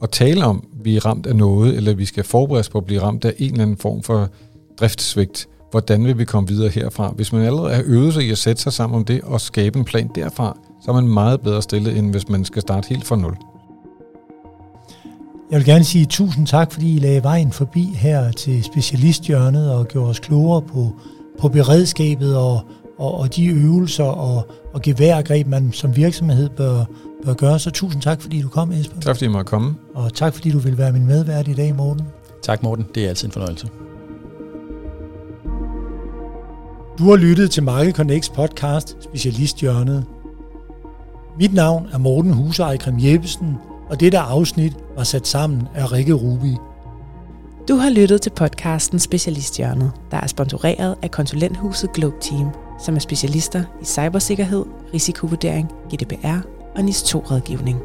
og 0.01 0.11
tale 0.11 0.45
om, 0.45 0.67
at 0.79 0.85
vi 0.85 0.95
er 0.95 1.05
ramt 1.05 1.25
af 1.25 1.35
noget, 1.35 1.77
eller 1.77 1.93
vi 1.93 2.05
skal 2.05 2.23
forberede 2.23 2.59
os 2.59 2.69
på 2.69 2.77
at 2.77 2.85
blive 2.85 3.01
ramt 3.01 3.25
af 3.25 3.33
en 3.37 3.51
eller 3.51 3.63
anden 3.63 3.77
form 3.77 4.03
for 4.03 4.29
driftssvigt, 4.79 5.47
hvordan 5.71 6.05
vil 6.05 6.17
vi 6.17 6.25
komme 6.25 6.49
videre 6.49 6.69
herfra? 6.69 7.13
Hvis 7.15 7.33
man 7.33 7.41
allerede 7.41 7.75
har 7.75 7.83
øvet 7.85 8.13
sig 8.13 8.23
i 8.23 8.31
at 8.31 8.37
sætte 8.37 8.61
sig 8.61 8.73
sammen 8.73 8.97
om 8.97 9.05
det 9.05 9.21
og 9.21 9.41
skabe 9.41 9.79
en 9.79 9.85
plan 9.85 10.09
derfra, 10.15 10.57
så 10.85 10.91
er 10.91 10.95
man 10.95 11.07
meget 11.07 11.41
bedre 11.41 11.61
stillet, 11.61 11.97
end 11.97 12.11
hvis 12.11 12.29
man 12.29 12.45
skal 12.45 12.61
starte 12.61 12.89
helt 12.89 13.07
fra 13.07 13.15
nul. 13.15 13.37
Jeg 15.51 15.57
vil 15.57 15.65
gerne 15.65 15.83
sige 15.83 16.05
tusind 16.05 16.47
tak, 16.47 16.71
fordi 16.71 16.95
I 16.95 16.99
lagde 16.99 17.23
vejen 17.23 17.51
forbi 17.51 17.85
her 17.95 18.31
til 18.31 18.63
specialisthjørnet 18.63 19.71
og 19.73 19.87
gjorde 19.87 20.09
os 20.09 20.19
klogere 20.19 20.61
på, 20.61 20.91
på 21.39 21.47
beredskabet 21.47 22.37
og, 22.37 22.61
og, 22.97 23.19
og 23.19 23.35
de 23.35 23.45
øvelser 23.45 24.03
og, 24.03 24.47
og 24.73 24.81
geværgreb, 24.81 25.47
man 25.47 25.71
som 25.71 25.95
virksomhed 25.95 26.49
bør, 26.49 26.85
bør 27.25 27.33
gøre. 27.33 27.59
Så 27.59 27.71
tusind 27.71 28.01
tak, 28.01 28.21
fordi 28.21 28.41
du 28.41 28.47
kom, 28.47 28.71
Esben. 28.71 29.01
Tak 29.01 29.15
fordi 29.15 29.25
I 29.25 29.27
måtte 29.27 29.49
komme. 29.49 29.75
Og 29.93 30.13
tak 30.13 30.33
fordi 30.33 30.51
du 30.51 30.59
vil 30.59 30.77
være 30.77 30.91
min 30.91 31.05
medvært 31.05 31.47
i 31.47 31.53
dag, 31.53 31.75
Morten. 31.75 32.05
Tak, 32.43 32.63
Morten. 32.63 32.85
Det 32.95 33.05
er 33.05 33.09
altid 33.09 33.27
en 33.27 33.31
fornøjelse. 33.31 33.67
Du 36.99 37.09
har 37.09 37.15
lyttet 37.15 37.51
til 37.51 37.63
Market 37.63 37.95
Connects 37.95 38.29
podcast 38.29 38.97
Specialisthjørnet. 39.03 40.05
Mit 41.37 41.53
navn 41.53 41.87
er 41.93 41.97
Morten 41.97 42.33
Husej 42.33 42.77
Krim 42.77 42.95
Jeppesen, 42.99 43.55
og 43.89 43.99
dette 43.99 44.19
afsnit 44.19 44.73
var 44.95 45.03
sat 45.03 45.27
sammen 45.27 45.67
af 45.75 45.91
Rikke 45.91 46.13
Rubi. 46.13 46.55
Du 47.67 47.75
har 47.75 47.89
lyttet 47.89 48.21
til 48.21 48.29
podcasten 48.29 48.99
Specialisthjørnet, 48.99 49.91
der 50.11 50.17
er 50.17 50.27
sponsoreret 50.27 50.95
af 51.01 51.11
konsulenthuset 51.11 51.93
Globe 51.93 52.15
Team, 52.21 52.47
som 52.85 52.95
er 52.95 52.99
specialister 52.99 53.63
i 53.81 53.85
cybersikkerhed, 53.85 54.65
risikovurdering, 54.93 55.71
GDPR 55.93 56.37
og 56.75 56.83
NIS 56.83 57.03
2-rådgivning. 57.03 57.75